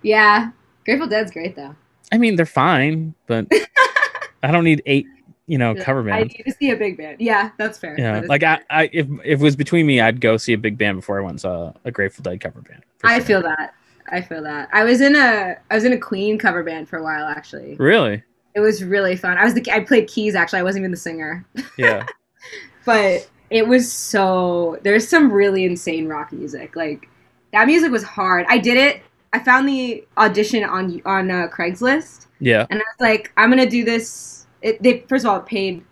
[0.01, 0.51] Yeah,
[0.85, 1.75] Grateful Dead's great though.
[2.11, 3.47] I mean, they're fine, but
[4.43, 5.05] I don't need eight,
[5.49, 6.15] you know, cover band.
[6.15, 7.17] I need to see a big band.
[7.19, 7.95] Yeah, that's fair.
[7.97, 8.65] Yeah, like I, fair.
[8.69, 11.21] I, if if it was between me, I'd go see a big band before I
[11.21, 12.83] went and saw a Grateful Dead cover band.
[13.03, 13.25] I sure.
[13.25, 13.73] feel that.
[14.11, 14.69] I feel that.
[14.71, 17.75] I was in a I was in a Queen cover band for a while actually.
[17.75, 19.37] really, It was really fun.
[19.37, 20.59] I was the I played keys actually.
[20.59, 21.45] I wasn't even the singer,
[21.77, 22.05] yeah,
[22.85, 24.77] but it was so.
[24.83, 26.75] There's some really insane rock music.
[26.75, 27.09] Like
[27.53, 28.45] that music was hard.
[28.49, 29.01] I did it.
[29.33, 33.69] I found the audition on on uh, Craigslist, yeah, and I was like, I'm gonna
[33.69, 34.38] do this.
[34.61, 35.83] It, they first of all paid.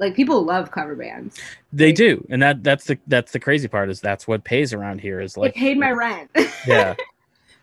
[0.00, 1.38] Like people love cover bands.
[1.72, 5.00] they do, and that that's the that's the crazy part is that's what pays around
[5.00, 6.30] here is like it paid my rent.
[6.66, 6.94] yeah,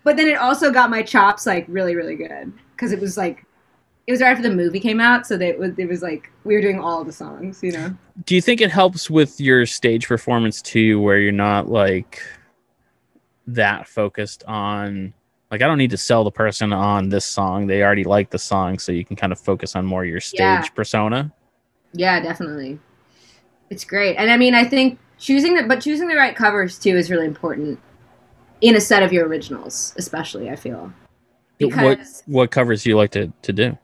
[0.06, 3.46] but then it also got my chops like really really good because it was like
[4.08, 6.32] it was right after the movie came out so that it was, it was like
[6.44, 7.94] we were doing all the songs you know
[8.26, 12.22] do you think it helps with your stage performance too where you're not like
[13.48, 15.14] that focused on
[15.52, 17.68] like i don't need to sell the person on this song.
[17.68, 20.40] They already like the song so you can kind of focus on more your stage
[20.40, 20.62] Yeah.
[20.74, 21.32] persona.
[21.94, 22.80] Yeah definitely.
[23.70, 24.16] It's great.
[24.16, 27.28] And i mean i think choosing the but choosing the right covers too is really
[27.28, 27.80] important
[28.62, 30.92] in a set of your originals especially i feel.
[31.60, 33.78] What because what covers do you like to, to do?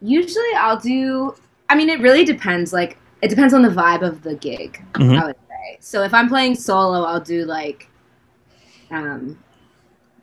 [0.00, 1.34] Usually i'll do
[1.68, 2.72] i mean it really depends.
[2.72, 5.20] Like it depends on the vibe of the gig Mhm.
[5.20, 5.76] i would say.
[5.80, 7.88] So if i'm playing solo i'll do like
[8.90, 9.38] um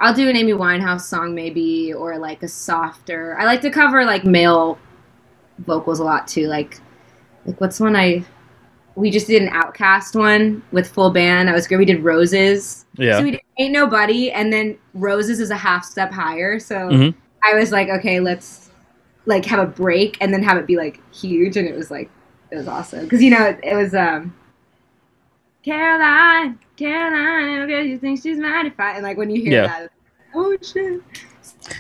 [0.02, 4.04] i'll do an amy winehouse song maybe or like a softer i like to cover
[4.06, 4.78] like male
[5.60, 6.80] vocals a lot too like
[7.46, 8.24] like what's one i
[8.96, 11.78] we just did an OutKast one with full band i was great.
[11.78, 15.86] we did roses yeah so we did ain't nobody and then roses is a half
[15.86, 17.16] step higher so Mhm.
[17.44, 18.70] i was like okay let's
[19.28, 22.10] like have a break and then have it be like huge and it was like
[22.50, 24.34] it was awesome because you know it, it was um
[25.64, 29.68] caroline caroline okay you think she's mad if i and like when you hear Yeah.
[29.68, 29.92] that like,
[30.34, 31.02] oh shit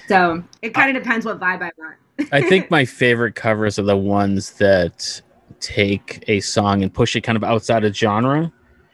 [0.07, 1.95] so it kind of depends what vibe i want
[2.31, 5.21] i think my favorite covers are the ones that
[5.59, 8.51] take a song and push it kind of outside of genre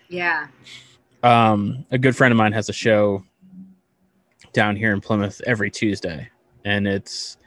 [0.10, 0.47] yeah
[1.23, 3.23] um, a good friend of mine has a show
[4.54, 6.30] down here in Plymouth every Tuesday,
[6.63, 7.38] and it's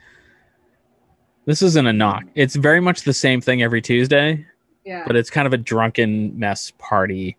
[1.45, 2.23] this isn't a knock.
[2.35, 4.45] It's very much the same thing every Tuesday,
[4.85, 7.37] yeah but it's kind of a drunken mess party,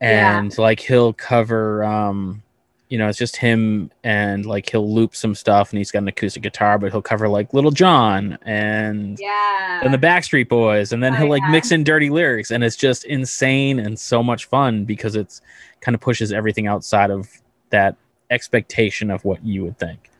[0.00, 0.38] Yeah.
[0.38, 2.42] and like he'll cover, um,
[2.90, 6.08] you know, it's just him and like he'll loop some stuff, and he's got an
[6.08, 11.02] acoustic guitar, but he'll cover like Little John and yeah and the Backstreet Boys, and
[11.02, 11.50] then Oh, he'll like yeah.
[11.50, 15.40] mix in dirty lyrics, and it's just insane and so much fun because it's
[15.80, 17.28] kind of pushes everything outside of
[17.70, 17.96] that
[18.30, 20.10] expectation of what you would think.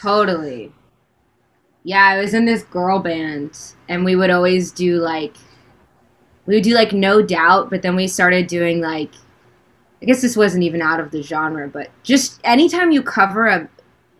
[0.00, 0.72] Totally.
[1.82, 5.36] Yeah, I was in this girl band and we would always do like
[6.46, 9.10] we would do like no doubt, but then we started doing like
[10.02, 13.68] I guess this wasn't even out of the genre, but just anytime you cover a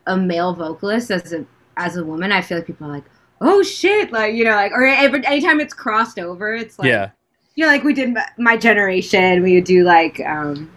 [0.07, 1.45] a male vocalist as a
[1.77, 3.05] as a woman, I feel like people are like,
[3.41, 7.11] "Oh shit!" Like you know, like or every, anytime it's crossed over, it's like yeah,
[7.55, 9.43] you know, like we did my, generation.
[9.43, 10.71] We would do like um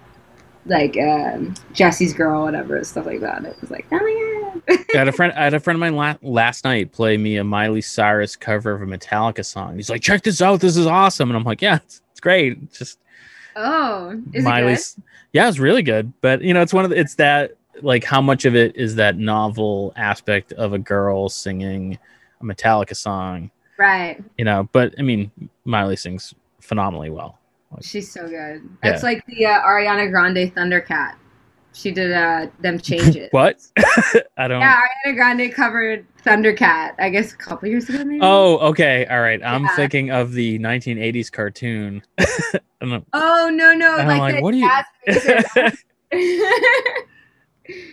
[0.65, 3.45] like um Jesse's girl, whatever stuff like that.
[3.45, 4.36] It was like, oh my god.
[4.69, 5.33] I had a friend.
[5.33, 8.71] I had a friend of mine la- last night play me a Miley Cyrus cover
[8.71, 9.75] of a Metallica song.
[9.75, 10.59] He's like, "Check this out.
[10.59, 12.57] This is awesome." And I'm like, "Yeah, it's, it's great.
[12.63, 12.99] It's just
[13.55, 14.99] Oh, is Miley's.
[15.33, 16.11] Yeah, it's really good.
[16.21, 18.95] But you know, it's one of the, it's that like how much of it is
[18.95, 21.97] that novel aspect of a girl singing
[22.41, 23.51] a Metallica song.
[23.79, 24.23] Right.
[24.39, 25.29] you know but i mean
[25.63, 27.37] miley sings phenomenally well
[27.81, 28.67] She's so good.
[28.81, 31.15] That's like the uh, Ariana Grande Thundercat.
[31.77, 33.31] She did uh them change it.
[33.37, 33.61] what
[34.37, 36.95] i don't Yeah, Ariana Grande covered Thundercat.
[36.97, 38.19] I guess a couple years ago, maybe.
[38.23, 39.75] oh okay all right i'm Yeah.
[39.75, 42.01] thinking of the 1980s cartoon
[43.13, 43.97] Oh no no!
[43.97, 44.69] And I'm like, like, what do you-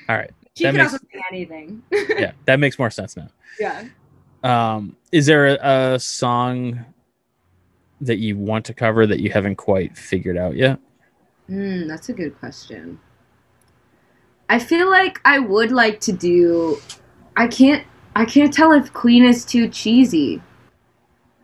[0.09, 1.83] all right she That can makes- also sing anything.
[2.18, 3.29] yeah that makes more sense now
[3.61, 3.85] yeah.
[4.44, 6.85] um is there a, a song
[8.01, 10.79] that you want to cover that you haven't quite figured out yet
[11.51, 12.99] Mm, that's a good question.
[14.48, 16.78] I feel like I would like to do.
[17.37, 17.87] I can't.
[18.16, 20.40] I can't tell if Queen is too cheesy.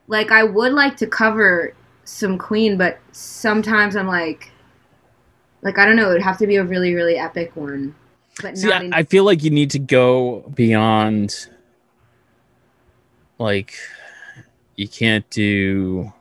[0.06, 4.50] Like I would like to cover some Queen, but sometimes I'm like,
[5.62, 6.10] like I don't know.
[6.10, 7.94] It would have to be a really, really epic one,
[8.42, 11.48] but See, in, I feel like you need to go beyond
[13.38, 13.74] like
[14.76, 16.12] you can't do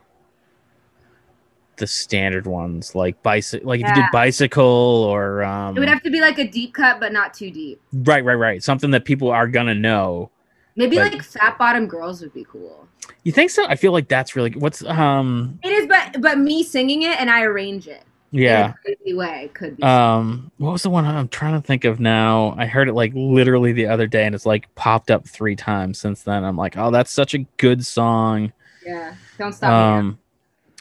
[1.80, 6.02] the standard ones like bicycle like if you did bicycle or um it would have
[6.02, 7.80] to be like a deep cut, but not too deep.
[7.92, 10.30] right right right something that people are gonna know
[10.76, 12.86] Maybe But- like fat bottom girls would be cool.
[13.24, 13.66] You think so?
[13.66, 17.28] I feel like that's really what's um It is, but but me singing it and
[17.28, 18.04] I arrange it.
[18.30, 18.66] yeah.
[18.66, 19.82] In a crazy way could be.
[19.82, 22.54] Um, what was the one I'm trying to think of now?
[22.56, 25.98] I heard it like literally the other day, and it's like popped up three times
[25.98, 26.44] since then.
[26.44, 28.52] I'm like, oh, that's such a good song.
[28.86, 29.14] yeah.
[29.38, 29.98] Don't stop me.
[29.98, 30.18] Um,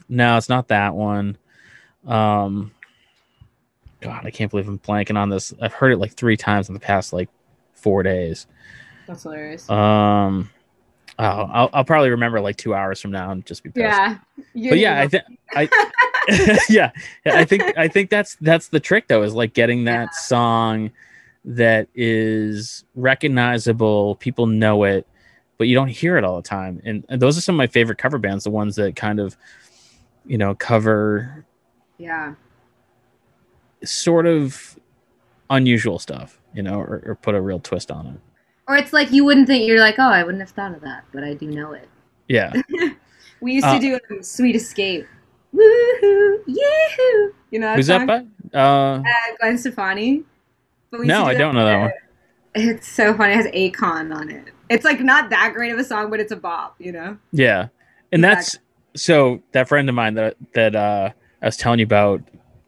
[0.10, 1.38] no, it's not that one.
[2.08, 2.72] Um,
[4.02, 5.54] God, I can't believe I'm blanking on this.
[5.62, 7.30] I've heard it like three times in the past like
[7.74, 8.48] four days.
[9.08, 9.70] That's hilarious.
[9.70, 10.50] Um,
[11.18, 13.84] oh, I'll, I'll probably remember like two hours from now and just be pissed.
[13.84, 14.18] yeah.
[14.70, 15.24] But yeah, I think
[15.56, 15.70] I
[16.70, 16.92] yeah,
[17.26, 20.20] yeah, I think I think that's that's the trick though is like getting that Yeah.
[20.20, 20.92] song
[21.46, 25.08] that is recognizable, people know it,
[25.58, 26.82] but you don't hear it all the time.
[26.86, 29.36] And, and those are some of my favorite cover bands, the ones that kind of
[30.30, 31.44] you know cover
[31.98, 32.36] yeah.
[33.84, 34.80] sort of
[35.50, 38.20] unusual stuff, you know, or, or put a real twist on it.
[38.68, 41.04] Or it's like you wouldn't think you're like, oh, I wouldn't have thought of that,
[41.12, 41.90] but I do know it.
[42.28, 42.54] Yeah.
[43.42, 45.08] We used Uh, to do um, Sweet Escape.
[45.56, 46.40] Woohoo!
[46.46, 47.32] Yahoo!
[47.52, 48.06] You know that Who's song?
[48.06, 48.60] that by?
[48.60, 50.26] Uh, Uh, Gwen Stefani.
[50.92, 51.92] But we no, to I do don't know that one.
[52.56, 53.32] It's so funny.
[53.34, 54.50] It has Akon on it.
[54.70, 57.18] It's like not that great of a song, but it's a bop, you know?
[57.32, 57.70] Yeah.
[58.12, 58.58] And that's
[58.96, 62.22] so that friend of mine that that uh I was telling you about,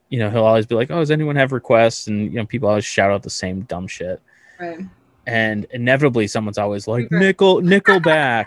[0.09, 2.07] you know, he'll always be like, Oh, does anyone have requests?
[2.07, 4.21] And you know, people always shout out the same dumb shit.
[4.59, 4.79] Right.
[5.27, 7.19] And inevitably someone's always like, Right.
[7.21, 8.45] Nickel Nickelback.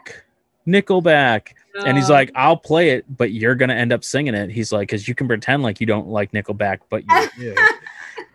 [0.67, 1.49] Nickelback.
[1.85, 4.51] And he's like, I'll play it, but you're gonna end up singing it.
[4.51, 7.55] He's like, because you can pretend like you don't like Nickelback, but you do.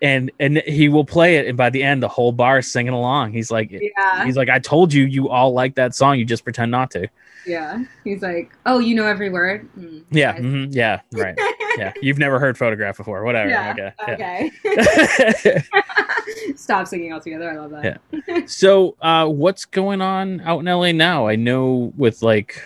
[0.01, 2.93] and and he will play it, and by the end, the whole bar is singing
[2.93, 3.31] along.
[3.31, 6.19] He's like, yeah, he's like, I told you, you all like that song.
[6.19, 7.07] You just pretend not to.
[7.45, 7.83] Yeah.
[8.03, 9.61] He's like, oh, you know every word.
[9.75, 11.37] Hmm, Yeah, mhm, yeah, right.
[11.77, 13.23] Yeah, you've never heard photograph before.
[13.23, 13.49] Whatever.
[13.49, 14.51] Yeah, Okay.
[14.65, 15.61] Okay.
[16.55, 17.49] Stop singing altogether.
[17.51, 18.01] I love that.
[18.27, 18.39] Yeah.
[18.45, 21.27] so, uh, what's going on out in LA now?
[21.27, 22.61] I know with like,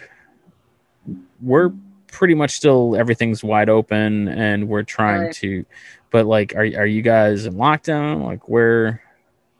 [1.41, 1.71] we're
[2.07, 5.33] pretty much still everything's wide open, and we're trying Right.
[5.35, 5.65] to.
[6.11, 8.23] But like, are are you guys in lockdown?
[8.23, 9.01] Like, where?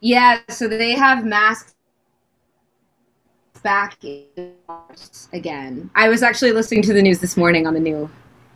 [0.02, 1.73] Yeah, so they have masks
[3.63, 3.97] back
[5.34, 5.89] again.
[5.95, 8.10] I was actually listening to the news this morning on the new.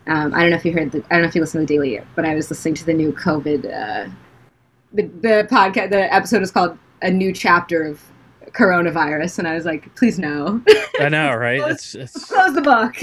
[0.05, 1.03] Um, I don't know if you heard the.
[1.09, 2.93] I don't know if you listened to the daily but I was listening to the
[2.93, 3.65] new COVID.
[3.65, 4.09] Uh,
[4.93, 5.89] the the podcast.
[5.89, 8.01] The episode is called "A New Chapter of
[8.51, 10.61] Coronavirus," and I was like, "Please no,
[10.99, 11.61] I know, right?
[11.71, 12.95] It's it's close the book."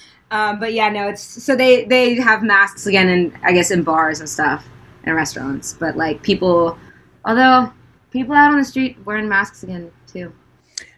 [0.30, 3.82] um, but yeah, no, it's so they they have masks again, in I guess in
[3.82, 4.64] bars and stuff
[5.04, 5.74] and restaurants.
[5.74, 6.78] But like people,
[7.24, 7.72] although
[8.10, 10.32] people out on the street wearing masks again too.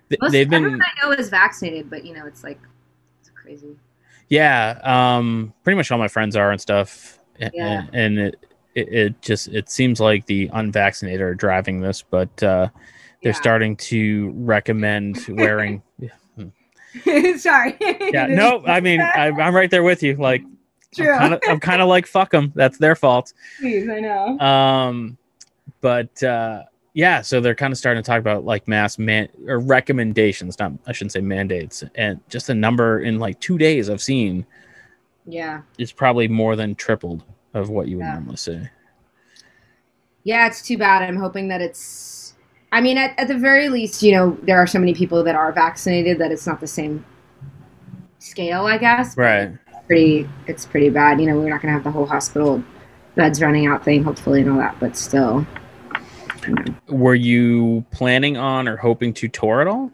[0.09, 2.59] Th- Most they've been I know is vaccinated, but you know it's like
[3.21, 3.77] it's crazy.
[4.29, 4.79] yeah.
[4.83, 7.19] Um, pretty much all my friends are and stuff.
[7.40, 7.87] a- Yeah.
[7.92, 8.37] and it,
[8.75, 12.69] it it just it seems like the unvaccinated are driving this, but uh,
[13.23, 13.33] they're Yeah.
[13.33, 15.83] starting to recommend wearing.
[17.38, 17.77] Sorry.
[17.81, 20.16] yeah, no, I mean I, I'm right there with you.
[20.16, 20.42] Like
[20.95, 21.12] True.
[21.12, 22.53] I'm kind of I'm kind of like fuck them.
[22.55, 23.35] That's their fault.
[23.61, 24.38] Please, I know.
[24.38, 25.19] Um,
[25.83, 26.62] but uh,
[26.97, 30.59] yeah, so they're kind of starting to talk about like mass man or recommendations.
[30.59, 34.47] Not I shouldn't say mandates, and just the number in like two days I've seen
[35.27, 35.61] Yeah.
[35.77, 38.15] is probably more than tripled of what you would Yeah.
[38.15, 38.63] normally see.
[40.25, 41.03] Yeah, it's too bad.
[41.03, 42.35] I'm hoping that it's.
[42.73, 45.35] I mean, at, at the very least, you know, there are so many people that
[45.37, 47.05] are vaccinated that it's not the same
[48.19, 49.17] scale, I guess.
[49.17, 49.51] Right.
[49.69, 51.21] it's Pretty, it's pretty bad.
[51.21, 52.63] You know, we're not going to have the whole hospital
[53.15, 55.47] beds running out thing, hopefully, and all that, but still.
[56.47, 56.55] You.
[56.89, 59.91] Were you planning on or hoping to tour at all?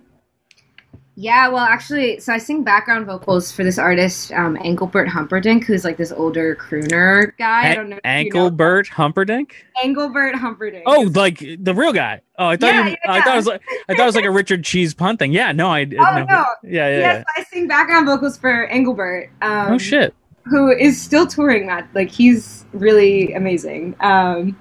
[1.14, 5.84] Yeah, well, actually, so I sing background vocals for this artist, um, Engelbert Humperdinck, who's
[5.84, 7.70] like this older crooner guy.
[7.70, 7.98] I don't know.
[8.02, 9.54] if you know- Humperdinck?
[9.82, 10.84] Engelbert Humperdinck.
[10.86, 12.22] Oh, like the real guy.
[12.38, 13.60] Oh, I thought Yeah, you, yeah, I thought it was like
[13.90, 15.32] I thought it was like a Richard Cheese pun thing.
[15.32, 15.82] Yeah, no, I.
[15.82, 15.84] Oh,
[16.18, 16.24] no.
[16.24, 16.44] no.
[16.64, 16.98] Yeah, yeah.
[16.98, 19.28] yes, I sing background vocals for Engelbert.
[19.42, 20.14] Um, Oh shit.
[20.46, 21.86] who is still touring that.
[21.94, 23.96] Like he's really amazing.
[24.00, 24.58] Um,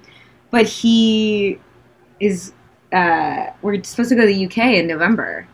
[0.50, 1.58] but he
[2.22, 2.52] is.
[2.92, 5.48] Uh, we're supposed to go to the UK in November,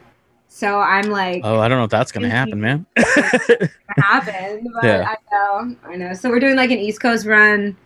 [0.49, 2.85] so I'm like, Oh, I don't know if that's gonna happen, man.
[3.97, 4.67] happen.
[4.75, 5.15] But Yeah.
[5.15, 6.15] I know, I know.
[6.15, 7.77] So we're doing like an East Coast run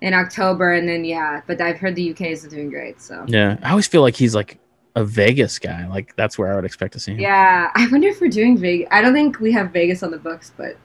[0.00, 1.42] in October, and then yeah.
[1.46, 3.00] But I've heard the UK is doing great.
[3.00, 4.58] So yeah, I always feel like he's like
[4.96, 5.86] a Vegas guy.
[5.86, 7.20] Like that's where I would expect to see him.
[7.20, 8.88] yeah, I wonder if we're doing Vegas.
[8.90, 10.76] I don't think we have Vegas on the books, but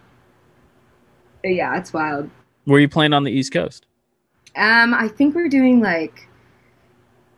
[1.43, 2.29] yeah, it's wild.
[2.65, 3.85] Were you playing on the East Coast?
[4.57, 6.27] Um, I think we're doing like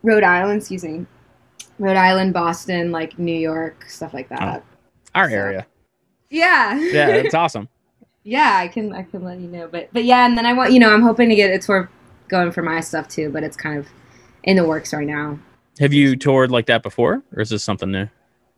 [0.02, 1.06] Rhode Island, excuse me,
[1.78, 4.64] Rhode Island, Boston, like New York, stuff like that.
[5.14, 5.66] Our So- area.
[6.30, 7.68] Yeah, Yeah, it's awesome.
[8.24, 8.56] yeah.
[8.56, 10.78] I can, I can let you know, but but yeah, and then I want, you
[10.80, 11.90] know, I'm hoping to get a tour
[12.28, 13.86] going for my stuff too, but it's kind of
[14.44, 15.38] in the works right now.
[15.78, 18.08] Have you toured like that before, or is this something new?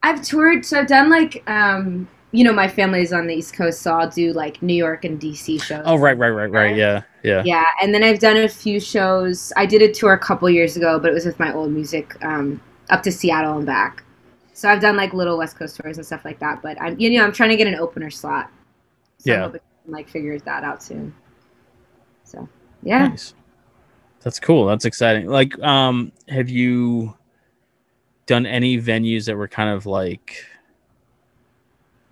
[0.05, 3.81] I've toured, so I've done like, um, you know, my family's on the East Coast,
[3.81, 5.85] so I'll do like New York and DC shows.
[5.85, 6.75] Oh, right, right, right, right.
[6.75, 7.45] Yeah, yeah.
[7.45, 9.53] Yeah, and then I've done a few shows.
[9.57, 12.17] I did a tour a couple years ago, but it was with my old music,
[12.25, 14.03] um, up to Seattle and back.
[14.53, 16.61] So I've done like little West Coast tours and stuff like that.
[16.61, 18.51] But I'm, you know, I'm trying to get an opener slot.
[19.19, 19.37] So Yeah.
[19.37, 21.15] I'm hoping can, like figure that out soon.
[22.25, 22.49] So
[22.83, 23.09] yeah.
[23.09, 23.35] Nice.
[24.23, 24.67] That's cool.
[24.67, 25.29] That's exciting.
[25.29, 27.15] Like, um, have you
[28.27, 30.45] done any venues that were kind of like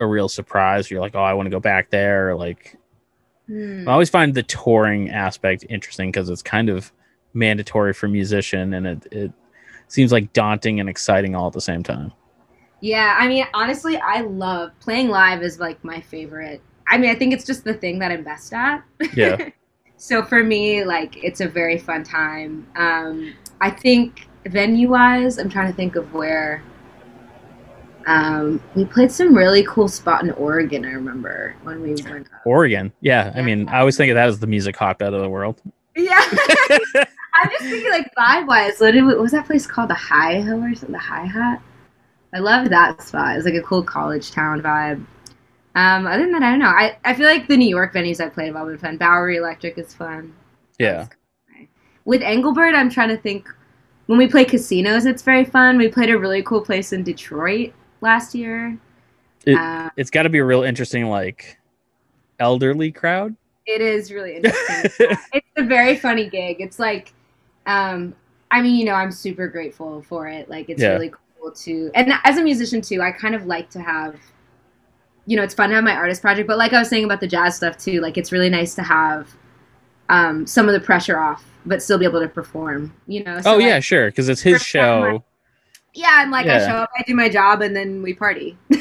[0.02, 0.90] a real surprise?
[0.90, 2.30] You're like, oh, I want to go back there.
[2.30, 2.76] Or like,
[3.48, 3.88] Hmm.
[3.88, 6.92] I always find the touring aspect interesting because it's kind of
[7.34, 9.32] mandatory for musician, and it it
[9.88, 12.12] seems like daunting and exciting all at the same time.
[12.80, 15.42] Yeah, I mean, honestly, I love playing live.
[15.42, 16.62] Is like my favorite.
[16.88, 18.82] I mean, I think it's just the thing that I'm best at.
[19.14, 19.50] Yeah.
[19.96, 22.66] so for me, like, it's a very fun time.
[22.76, 26.62] Um, I think venue wise, I'm trying to think of where.
[28.06, 30.84] Um, we played some really cool spot in Oregon.
[30.84, 32.26] I remember when we went.
[32.26, 32.40] Up.
[32.44, 32.92] Oregon.
[33.00, 33.32] Yeah.
[33.34, 35.60] I mean, I always think of that as the music hotbed of the world.
[35.96, 36.20] Yeah,
[37.34, 38.78] I'm just thinking like vibe wise.
[38.78, 39.90] What, what was that place called?
[39.90, 40.92] The Hi Ho or something?
[40.92, 41.62] The Hi Hat.
[42.34, 43.34] I love that spot.
[43.34, 45.04] It was like a cool college town vibe.
[45.74, 46.66] Um, other than that, I don't know.
[46.66, 48.96] I, I feel like the New York venues I played have all been fun.
[48.96, 50.34] Bowery Electric is fun.
[50.78, 51.08] Yeah.
[52.04, 53.48] With Engelbert, I'm trying to think.
[54.06, 55.78] When we play casinos, it's very fun.
[55.78, 58.76] We played a really cool place in Detroit last year.
[59.46, 61.56] It- Uh, It's got to be a real interesting, like,
[62.38, 63.34] elderly crowd.
[63.66, 64.90] It is really interesting.
[65.32, 66.56] it's a very funny gig.
[66.60, 67.12] It's like,
[67.66, 68.14] um,
[68.50, 70.50] I mean, you know, I'm super grateful for it.
[70.50, 70.90] Like, it's Yeah.
[70.90, 74.16] really cool to, and as a musician too, I kind of like to have,
[75.26, 76.48] you know, it's fun to have my artist project.
[76.48, 78.82] But like I was saying about the jazz stuff too, like it's really nice to
[78.82, 79.28] have
[80.08, 82.92] um, some of the pressure off, but still be able to perform.
[83.06, 83.40] You know?
[83.40, 85.24] So, oh like, yeah, sure, because it's his show.
[85.94, 86.16] Yeah.
[86.18, 88.56] I'm like I show up, I do my job, and then we party.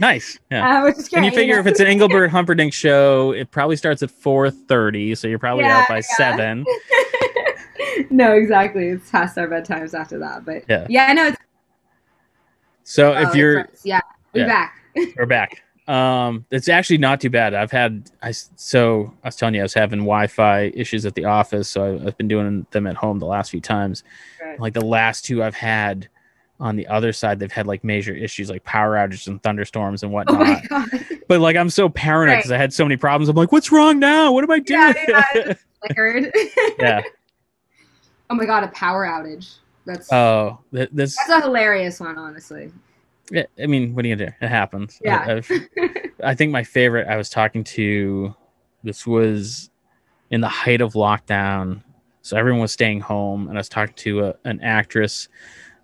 [0.00, 0.36] Nice.
[0.50, 0.80] Yeah.
[0.80, 1.18] uh, which is great.
[1.18, 5.14] and you figure if it's an Engelbert Humperdinck show, it probably starts at four thirty,
[5.14, 6.16] so you're probably Yeah, out by yeah.
[6.16, 6.64] seven.
[8.10, 8.88] no, exactly.
[8.88, 10.86] It's past our bedtimes after that, but Yeah.
[10.90, 11.26] yeah, I know.
[11.28, 11.36] It's,
[12.82, 14.00] So oh, if you're yeah,
[14.34, 14.46] we're Yeah.
[14.48, 14.76] back.
[15.16, 15.62] we're back.
[15.86, 17.54] Um, it's actually not too bad.
[17.54, 21.26] I've had I so I was telling you I was having Wi-Fi issues at the
[21.26, 24.02] office, so I, I've been doing them at home the last few times.
[24.42, 24.58] Right.
[24.58, 26.08] Like the last two I've had
[26.62, 30.10] on the other side, they've had like major issues like power outages and thunderstorms and
[30.12, 30.62] Oh whatnot.
[30.68, 30.88] god.
[31.28, 33.28] but like I'm so paranoid because I had so many problems.
[33.28, 34.32] I'm like, what's wrong now?
[34.32, 34.94] What am I doing?
[35.08, 35.52] Yeah, yeah.
[35.86, 36.32] Flickered.
[36.78, 37.02] yeah.
[38.30, 39.56] oh my god, a power outage.
[39.84, 41.16] That's Oh, th- this.
[41.16, 42.70] that's a hilarious one, honestly.
[43.30, 44.36] Yeah, I mean, what are you gonna do?
[44.46, 45.00] It happens.
[45.04, 45.24] I- Yeah.
[45.36, 45.68] I've-
[46.24, 47.08] I think my favorite.
[47.08, 48.34] I was talking to.
[48.84, 49.70] This was
[50.30, 51.82] in the height of lockdown,
[52.22, 55.28] so everyone was staying home, and I was talking to a, an actress,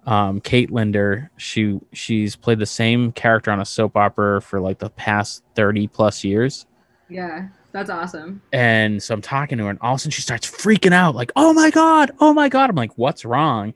[0.09, 1.31] um, Kate Linder.
[1.37, 5.87] She she's played the same character on a soap opera for like the past thirty
[5.87, 6.65] plus years.
[7.11, 8.41] yeah, that's awesome.
[8.51, 11.15] And so I'm talking to her, and all of a sudden she starts freaking out,
[11.15, 13.75] like, "Oh my god, oh my god!" I'm like, "What's wrong?"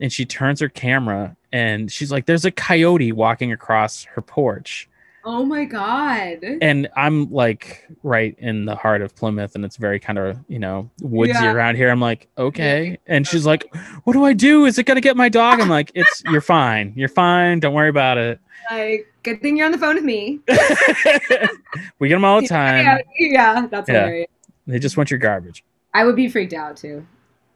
[0.00, 4.88] And she turns her camera, and she's like, "There's a coyote walking across her porch."
[5.24, 6.38] Oh my god.
[6.62, 10.58] And I'm like right in the heart of Plymouth, and it's very kind of you
[10.58, 11.52] know woodsy Yeah.
[11.52, 11.90] around here.
[11.90, 12.98] I'm like, okay.
[13.06, 13.66] And she's like,
[14.04, 14.64] "What do I do?
[14.64, 17.60] Is it gonna get my dog?" I'm like, "It's you're fine, you're fine.
[17.60, 18.40] Don't worry about it.
[18.70, 20.40] Like, good thing you're on the phone with me.
[21.98, 22.84] we get them all the time.
[22.84, 23.94] Yeah, yeah that's Yeah.
[24.00, 24.28] hilarious.
[24.66, 25.64] They just want your garbage.
[25.94, 27.06] I would be freaked out too.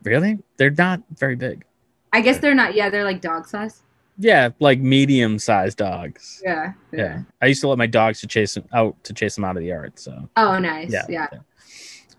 [0.03, 0.39] Really?
[0.57, 1.65] They're not very big."
[2.13, 2.75] I guess they're not.
[2.75, 3.83] Yeah, they're like dog size.
[4.19, 6.41] Yeah, like medium sized dogs.
[6.45, 7.23] Yeah, Yeah.
[7.41, 9.63] I used to let my dogs to chase them out to chase them out of
[9.63, 9.99] the yard.
[9.99, 10.91] So Oh, nice.
[10.93, 11.07] yeah.
[11.09, 11.29] Yeah.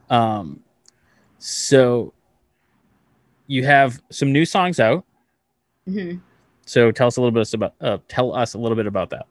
[0.10, 0.62] Um
[1.38, 2.14] so
[3.48, 5.06] you have some new songs out.
[5.86, 6.16] hmm
[6.66, 9.26] So tell us a little bit about uh, tell us a little bit about that.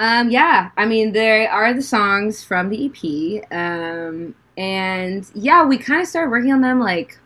[0.00, 3.44] Um, yeah, I mean, there are the songs from the EP.
[3.52, 7.18] Um, and yeah, we kind of started working on them like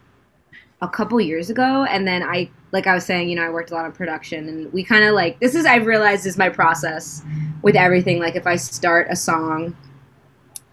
[0.81, 1.85] a couple years ago.
[1.85, 4.49] And then I, like I was saying, you know, I worked a lot on production
[4.49, 7.23] and we kind of like, this is, I've realized is my process
[7.61, 8.19] with everything.
[8.19, 9.77] Like if I start a song,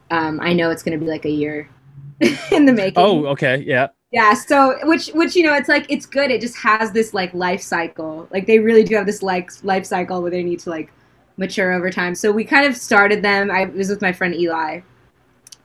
[0.09, 1.69] um, I know it's going to be like a year
[2.51, 3.03] in the making.
[3.03, 3.63] Oh, okay.
[3.67, 3.89] Yeah.
[4.11, 6.31] Yeah, so which which you know it's like it's good.
[6.31, 8.27] It just has this like life cycle.
[8.31, 10.91] Like they really do have this like life cycle where they need to like
[11.37, 12.15] mature over time.
[12.15, 13.51] So we kind of started them.
[13.51, 14.81] I was with my friend Eli,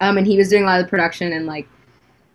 [0.03, 1.67] um, and he was doing a lot of the production and like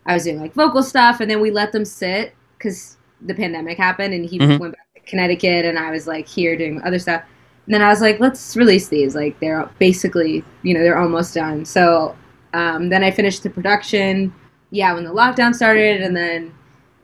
[0.08, 3.78] I was doing like vocal stuff, and then we let them sit because the pandemic
[3.78, 4.60] happened, and he Mhm.
[4.60, 7.22] went back to Connecticut, and I was like here doing other stuff.
[7.66, 9.16] And then I was like, let's release these.
[9.16, 11.66] Like they're basically you know they're almost done.
[11.66, 12.16] So
[12.54, 14.34] um, then I finished the production
[14.72, 16.52] yeah, when the lockdown started, and then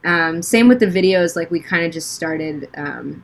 [0.06, 1.36] Um, same with the videos.
[1.36, 2.70] Like we kind of just started.
[2.78, 3.24] Um,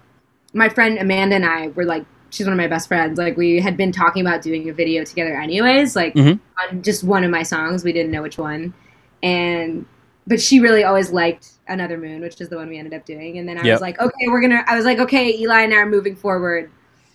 [0.53, 3.19] my friend Amanda and I were like, she's one of my best friends.
[3.19, 5.95] Like we had been talking about doing a video together, anyways.
[5.95, 6.39] Like Mhm.
[6.59, 8.73] on just one of my songs, we didn't know which one,
[9.21, 9.85] and
[10.27, 13.37] but she really always liked Another Moon, which is the one we ended up doing.
[13.37, 13.73] And then I Yep.
[13.73, 14.63] was like, okay, we're gonna.
[14.67, 16.71] I was like, okay, Eli and I are moving forward.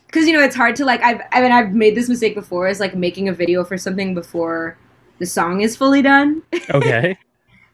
[0.06, 2.68] Because you know it's hard to like I've I mean I've made this mistake before
[2.68, 4.78] is like making a video for something before
[5.18, 7.16] the song is fully done Okay.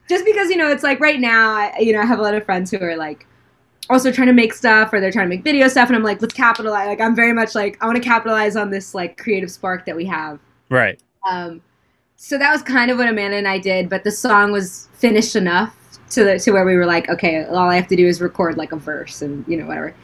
[0.09, 2.35] just because you know it's like right now I, you know i have a lot
[2.35, 3.27] of friends who are like
[3.91, 6.21] also trying to make stuff or they're trying to make video stuff and i'm like
[6.21, 9.51] let's capitalize like i'm very much like i want to capitalize on this like creative
[9.51, 11.01] spark that we have right.
[11.29, 11.61] um
[12.23, 15.35] so that was kind of what amanda and i did but the song was finished
[15.35, 15.77] enough
[16.09, 18.57] to the, to where we were like okay all i have to do is record
[18.57, 19.95] like a verse and you know whatever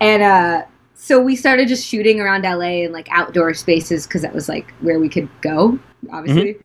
[0.00, 0.62] and uh
[0.94, 4.72] so we started just shooting around la in like outdoor spaces because that was like
[4.80, 5.78] where we could go
[6.12, 6.56] obviously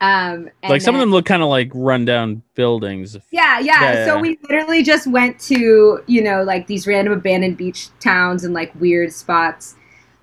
[0.00, 3.16] um and like some of them look kind of like rundown buildings.
[3.32, 7.56] yeah, yeah, Yeah, So we literally just went to, you know, like these random abandoned
[7.56, 9.74] beach towns and like weird spots.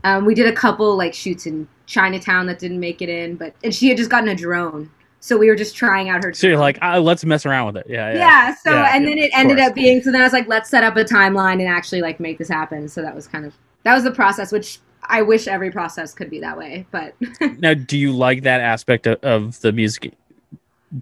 [0.06, 3.54] Um, we did a couple like shoots in Chinatown that didn't make it in, but
[3.64, 4.90] and she had just gotten a drone,
[5.20, 6.32] so we were just trying out her.
[6.34, 7.88] So you're like, ah, let's mess around with it.
[7.90, 8.14] Yeah.
[8.14, 8.18] yeah.
[8.20, 8.56] Yeah.
[8.56, 9.70] so Yeah, and yeah, then it ended course.
[9.70, 12.20] up being so then I was like, let's set up a timeline and actually like
[12.20, 12.88] make this happen.
[12.88, 13.54] So that was kind of
[13.84, 17.14] that was the process, which I wish every process could be that way, but
[17.60, 20.14] Now, do you like that aspect of, of the music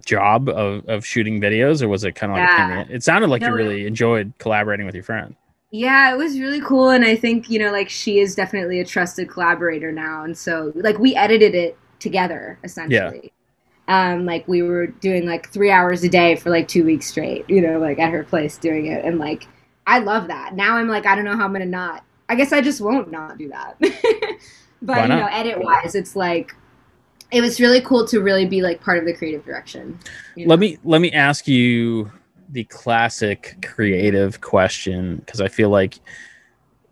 [0.04, 2.90] job of, of shooting videos, or was it kind of like a pain in the
[2.90, 2.96] Yeah.
[2.96, 5.36] it sounded like you No, it- really enjoyed collaborating with your friend?
[5.74, 8.84] Yeah, it was really cool, and I think you know, like she is definitely a
[8.84, 13.32] trusted collaborator now, and so like we edited it together essentially.
[13.88, 14.12] Yeah.
[14.12, 17.50] Um, like we were doing like three hours a day for like two weeks straight,
[17.50, 19.48] you know, like at her place doing it, and like
[19.84, 20.54] I love that.
[20.54, 22.04] Now I'm like, I don't know how I'm gonna not.
[22.28, 23.76] I guess I just won't not do that.
[24.80, 26.54] but you know, edit wise, it's like
[27.32, 29.98] it was really cool to really be like part of the creative direction.
[30.36, 32.12] you Let me let me ask you
[32.54, 35.98] the classic creative question because I feel like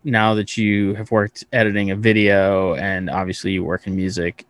[0.03, 4.45] now that you have worked editing a video and obviously you work in music,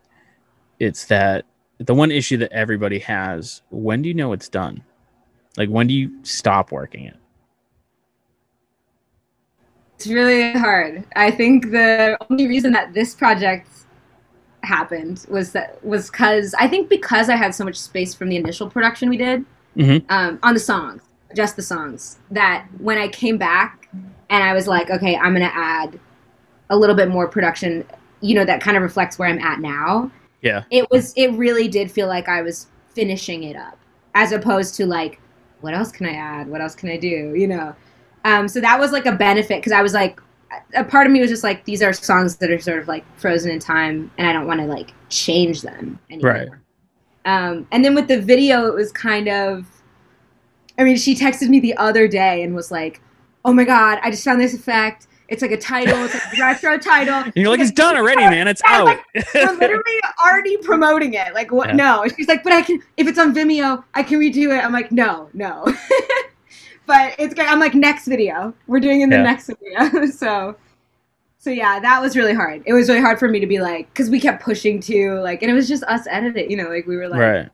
[0.80, 1.46] it's that
[1.78, 3.62] the one issue that everybody has.
[3.70, 4.84] When do you know it's done?
[5.56, 7.18] Like when do you stop working it?
[9.96, 11.06] It's really hard.
[11.16, 13.70] I think the only reason that this project
[14.64, 18.36] happened was that was because I think because I had so much space from the
[18.36, 19.46] initial production we did
[19.76, 20.04] Mhm.
[20.10, 21.02] um, on the songs,
[21.36, 22.20] just the songs.
[22.32, 23.90] That when I came back
[24.30, 26.00] and I was like, okay, I'm gonna add
[26.70, 27.86] a little bit more production.
[28.22, 30.10] You know, that kind of reflects where I'm at now.
[30.42, 30.64] Yeah.
[30.72, 31.14] It was.
[31.16, 33.78] It really did feel like I was finishing it up,
[34.14, 35.20] as opposed to like,
[35.62, 36.48] what else can I add?
[36.48, 37.34] What else can I do?
[37.36, 37.76] You know.
[38.26, 40.22] Um, so that was like a benefit because I was like,
[40.76, 43.04] a part of me was just like, these are songs that are sort of like
[43.18, 46.32] frozen in time, and I don't want to like change them anymore.
[46.32, 46.48] Right.
[47.26, 49.66] Um, and then with the video, it was kind of,
[50.78, 53.02] I mean, she texted me the other day and was like,
[53.46, 55.08] "Oh my god, I just found this effect.
[55.30, 56.04] It's like a title.
[56.04, 58.48] It's like a retro title." And you're like, it's done already, man.
[58.48, 58.86] It's out.
[58.86, 59.00] like,
[59.34, 61.34] We're literally already promoting it.
[61.34, 61.70] Like, what?
[61.70, 61.76] Yeah.
[61.76, 62.06] No.
[62.16, 64.64] She's like, but I can, if it's on Vimeo, I can redo it.
[64.64, 65.64] I'm like, no, no.
[66.86, 67.46] but it's good.
[67.46, 68.54] I'm like, next video.
[68.68, 69.24] We're doing it in the Yeah.
[69.24, 70.06] next video.
[70.12, 70.56] so,
[71.44, 72.64] so yeah, that was really hard.
[72.66, 75.42] It was really hard for me to be like, because we kept pushing to like,
[75.42, 76.50] and it was just us editing.
[76.50, 77.50] You know, like we were like, right.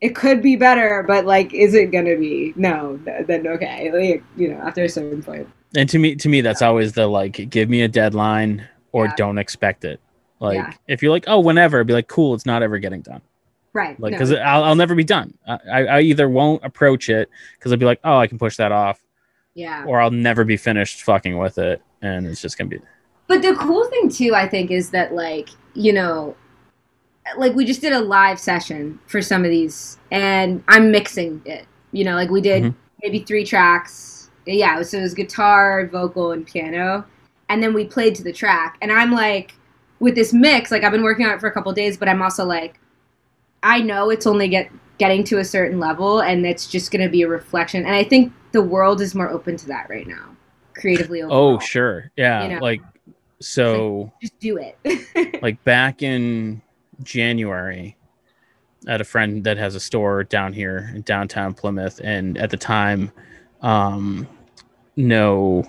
[0.00, 2.52] it could be better, but like, is it gonna be?
[2.54, 3.00] No.
[3.26, 3.90] Then okay.
[3.90, 5.48] Like, you know, after a certain point.
[5.74, 9.14] And to me, to me, that's always the like, give me a deadline or Yeah.
[9.16, 9.98] don't expect it.
[10.38, 10.72] Like, Yeah.
[10.86, 13.22] if you're like, oh, whenever, be like, cool, it's not ever getting done.
[13.72, 13.98] Right.
[13.98, 14.18] Like, no.
[14.18, 15.34] because I'll, I'll never be done.
[15.48, 17.28] I, I I either won't approach it
[17.58, 19.00] because I'll be like, oh, I can push that off,
[19.54, 19.84] yeah.
[19.84, 22.78] or I'll never be finished fucking with it, and it's just gonna be.
[23.28, 26.36] But the cool thing too, I think, is that like you know,
[27.36, 31.66] like we just did a live session for some of these, and I'm mixing it.
[31.92, 32.74] You know, like we did Mhm.
[33.02, 34.30] maybe three tracks.
[34.44, 37.04] Yeah, so it was guitar, vocal, and piano,
[37.48, 38.76] and then we played to the track.
[38.82, 39.54] And I'm like,
[40.00, 42.08] with this mix, like I've been working on it for a couple of days, but
[42.08, 42.80] I'm also like,
[43.62, 44.68] I know it's only get
[44.98, 47.84] getting to a certain level, and it's just going to be a reflection.
[47.84, 50.36] And I think the world is more open to that right now,
[50.74, 51.22] creatively.
[51.22, 51.36] Open.
[51.36, 52.42] Oh, sure, yeah.
[52.42, 52.60] You know.
[52.60, 52.82] Like,
[53.42, 55.42] so just do it.
[55.42, 56.62] like back in
[57.02, 57.96] January,
[58.86, 62.50] I had a friend that has a store down here in downtown Plymouth, and at
[62.50, 63.10] the time,
[63.62, 64.26] um,
[64.96, 65.62] no,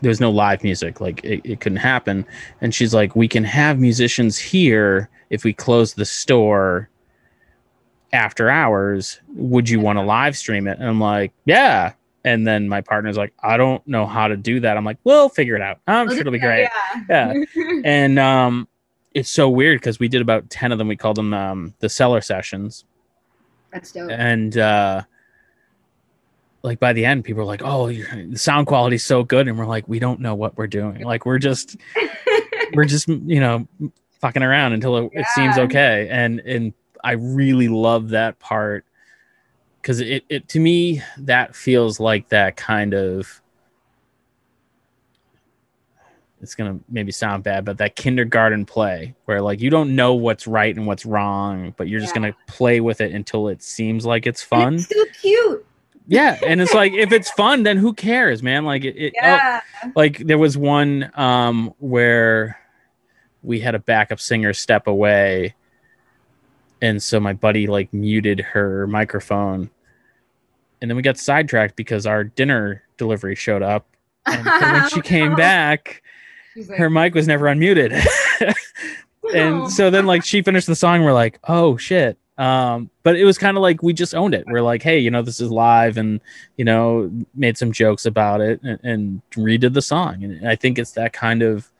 [0.00, 1.00] there was no live music.
[1.00, 2.26] Like it, it couldn't happen.
[2.60, 6.88] And she's like, "We can have musicians here if we close the store
[8.12, 9.20] after hours.
[9.34, 11.92] Would you want to live stream it?" And I'm like, "Yeah."
[12.24, 15.28] And then my partner's like, "I don't know how to do that." I'm like, "We'll
[15.28, 15.80] figure it out.
[15.86, 16.68] I'm sure it'll be great."
[17.08, 17.44] Yeah Yeah.
[17.84, 18.68] and um
[19.14, 21.88] it's so weird because we did about 10 of them we called them um the
[21.88, 22.84] seller sessions
[23.72, 24.10] That's dope.
[24.10, 25.02] and uh
[26.62, 29.66] like by the end, people are like, "Oh, the sound quality's so good," and we're
[29.66, 31.02] like, "We don't know what we're doing.
[31.02, 31.76] Like we're just
[32.74, 33.66] we're just you know
[34.20, 35.20] fucking around until it, yeah.
[35.20, 38.84] it seems okay." And and I really love that part
[39.80, 43.40] because it, it to me that feels like that kind of
[46.42, 50.46] it's gonna maybe sound bad, but that kindergarten play where like you don't know what's
[50.46, 54.26] right and what's wrong, but you're just gonna play with it until it seems like
[54.26, 54.76] it's fun.
[54.76, 55.66] It's so cute.
[56.06, 58.64] Yeah, and it's like if it's fun, then who cares, man?
[58.64, 59.60] Like it, it oh, yeah.
[59.84, 62.58] Oh, like there was one um where
[63.42, 65.54] we had a backup singer step away,
[66.82, 69.70] and so my buddy like muted her microphone,
[70.80, 73.86] and then we got sidetracked because our dinner delivery showed up,
[74.26, 76.02] and when she came back
[76.56, 78.04] like, her mic was never unmuted.
[79.34, 82.18] and so then like she finished the song, we're like, oh shit.
[82.38, 84.44] Um, but it was kind of like we just owned it.
[84.46, 86.20] We're like, hey, you know, this is live, and
[86.56, 90.24] you know, made some jokes about it and, and redid the song.
[90.24, 91.70] And I think it's that kind of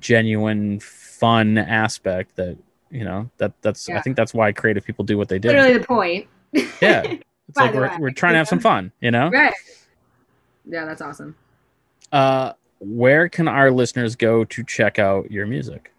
[0.00, 2.56] genuine fun aspect that
[2.90, 3.98] you know that that's yeah.
[3.98, 5.48] I think that's why creative people do what they do.
[5.48, 6.26] Literally the point.
[6.52, 7.02] yeah,
[7.48, 9.30] it's like we're we're trying to have some fun, you know.
[9.30, 9.54] Right.
[10.64, 11.34] Yeah, that's awesome.
[12.12, 15.92] Uh, where can our listeners go to check out your music?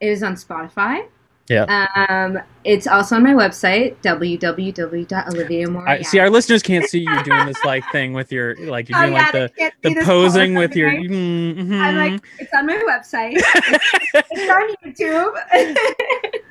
[0.00, 1.06] It is on Spotify.
[1.48, 1.86] Yeah.
[2.08, 5.88] Um, it's also on my website, www.oliviamorreale.
[5.88, 8.98] I, see, our listeners can't see you doing this like thing with your like you're
[8.98, 10.90] oh, doing oh, yeah, like the, the posing with your.
[10.92, 11.74] Mm-hmm.
[11.74, 13.34] I'm like, it's on my website.
[13.34, 16.42] it's, it's on YouTube.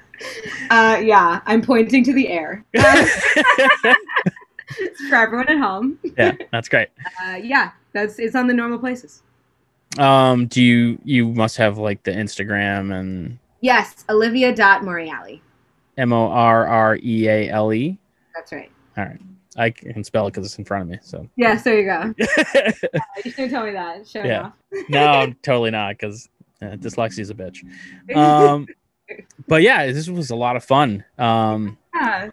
[0.70, 2.66] uh, yeah, I'm pointing to the air.
[2.74, 3.96] it's
[5.10, 5.98] for everyone at home.
[6.18, 6.90] yeah, that's great.
[7.24, 9.24] Uh, yeah, that's it's on the normal places.
[9.98, 15.40] Um, do you you must have like the Instagram and Yes, Olivia dot Morreale.
[15.98, 17.98] M O R R E A L E.
[18.34, 18.72] That's right.
[18.98, 19.20] All right.
[19.58, 21.00] I can spell it because it's in front of me.
[21.02, 22.14] So yes, there you go.
[22.56, 22.72] yeah,
[23.24, 24.08] you should tell me that.
[24.08, 24.52] Show yeah.
[24.90, 26.30] no, totally not because
[26.62, 27.60] uh, dyslexia is a bitch.
[28.16, 28.68] Um,
[29.48, 31.04] but yeah, this was a lot of fun.
[31.18, 32.30] Um, yeah.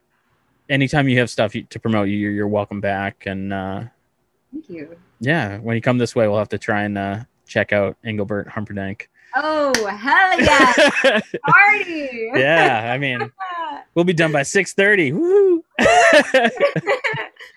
[0.69, 3.27] Anytime you have stuff to promote, you you're welcome back.
[3.27, 3.85] And uh,
[4.53, 4.97] thank you.
[5.19, 8.49] Yeah, when you come this way, we'll have to try and uh, check out Engelbert
[8.49, 9.11] Humperdinck.
[9.35, 10.73] Oh hell yeah!
[11.47, 12.31] Party!
[12.35, 13.31] yeah, I mean,
[13.95, 15.13] we'll be done by six thirty.
[15.13, 15.65] Woo!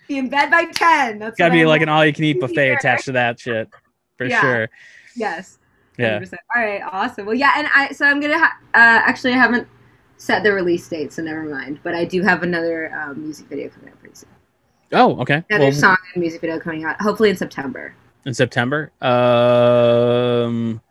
[0.08, 1.20] be in bed by ten.
[1.20, 2.74] That's gotta be I'm like an all-you-can-eat buffet here.
[2.74, 3.70] attached to that shit
[4.18, 4.42] for yeah.
[4.42, 4.70] sure.
[5.16, 5.58] Yes.
[5.98, 6.32] 100%.
[6.32, 6.38] Yeah.
[6.56, 6.82] All right.
[6.92, 7.26] Awesome.
[7.26, 9.68] Well, yeah, and I so I'm gonna ha- uh, actually I haven't
[10.18, 11.80] set the release date, so never mind.
[11.84, 14.30] But I do have another um, music video coming out pretty soon.
[14.94, 15.44] Oh, okay.
[15.50, 17.96] Another well, song and music video coming out, hopefully in September.
[18.26, 18.92] In September.
[19.02, 20.82] Um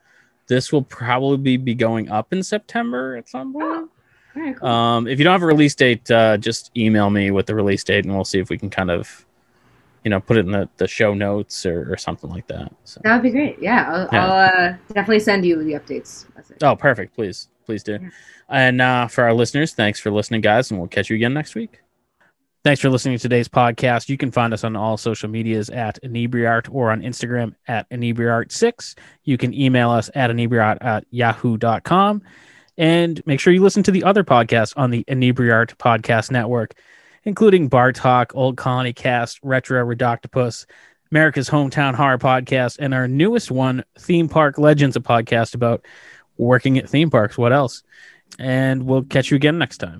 [0.51, 3.89] this will probably be going up in September at some point.
[4.37, 4.69] Oh, cool.
[4.69, 7.85] Um, if you don't have a release date, uh, just email me with the release
[7.85, 9.25] date, and we'll see if we can kind of,
[10.03, 12.73] you know, put it in the, the show notes or, or something like that.
[12.83, 13.01] So.
[13.05, 13.61] That would be great.
[13.61, 14.27] Yeah, I'll, yeah.
[14.27, 16.27] I'll uh, definitely send you the updates.
[16.63, 17.15] Oh, perfect.
[17.15, 18.01] Please, please do.
[18.03, 18.11] Yeah.
[18.49, 21.55] And uh, for our listeners, thanks for listening, guys, and we'll catch you again next
[21.55, 21.81] week.
[22.63, 24.11] Thanks for listening to today's podcast.
[24.11, 28.99] You can find us on all social medias at Inebriart or on Instagram at Inebriart6.
[29.25, 32.21] You can email us at inebriart at yahoo.com.
[32.77, 36.75] And make sure you listen to the other podcasts on the Inebriart Podcast Network,
[37.25, 40.67] including Bar Talk, Old Colony Cast, Retro Redoctopus,
[41.11, 45.87] America's Hometown Horror Podcast, and our newest one, Theme Park Legends, a podcast about
[46.37, 47.39] working at theme parks.
[47.39, 47.83] What else?
[48.39, 49.99] And we'll catch you again next time.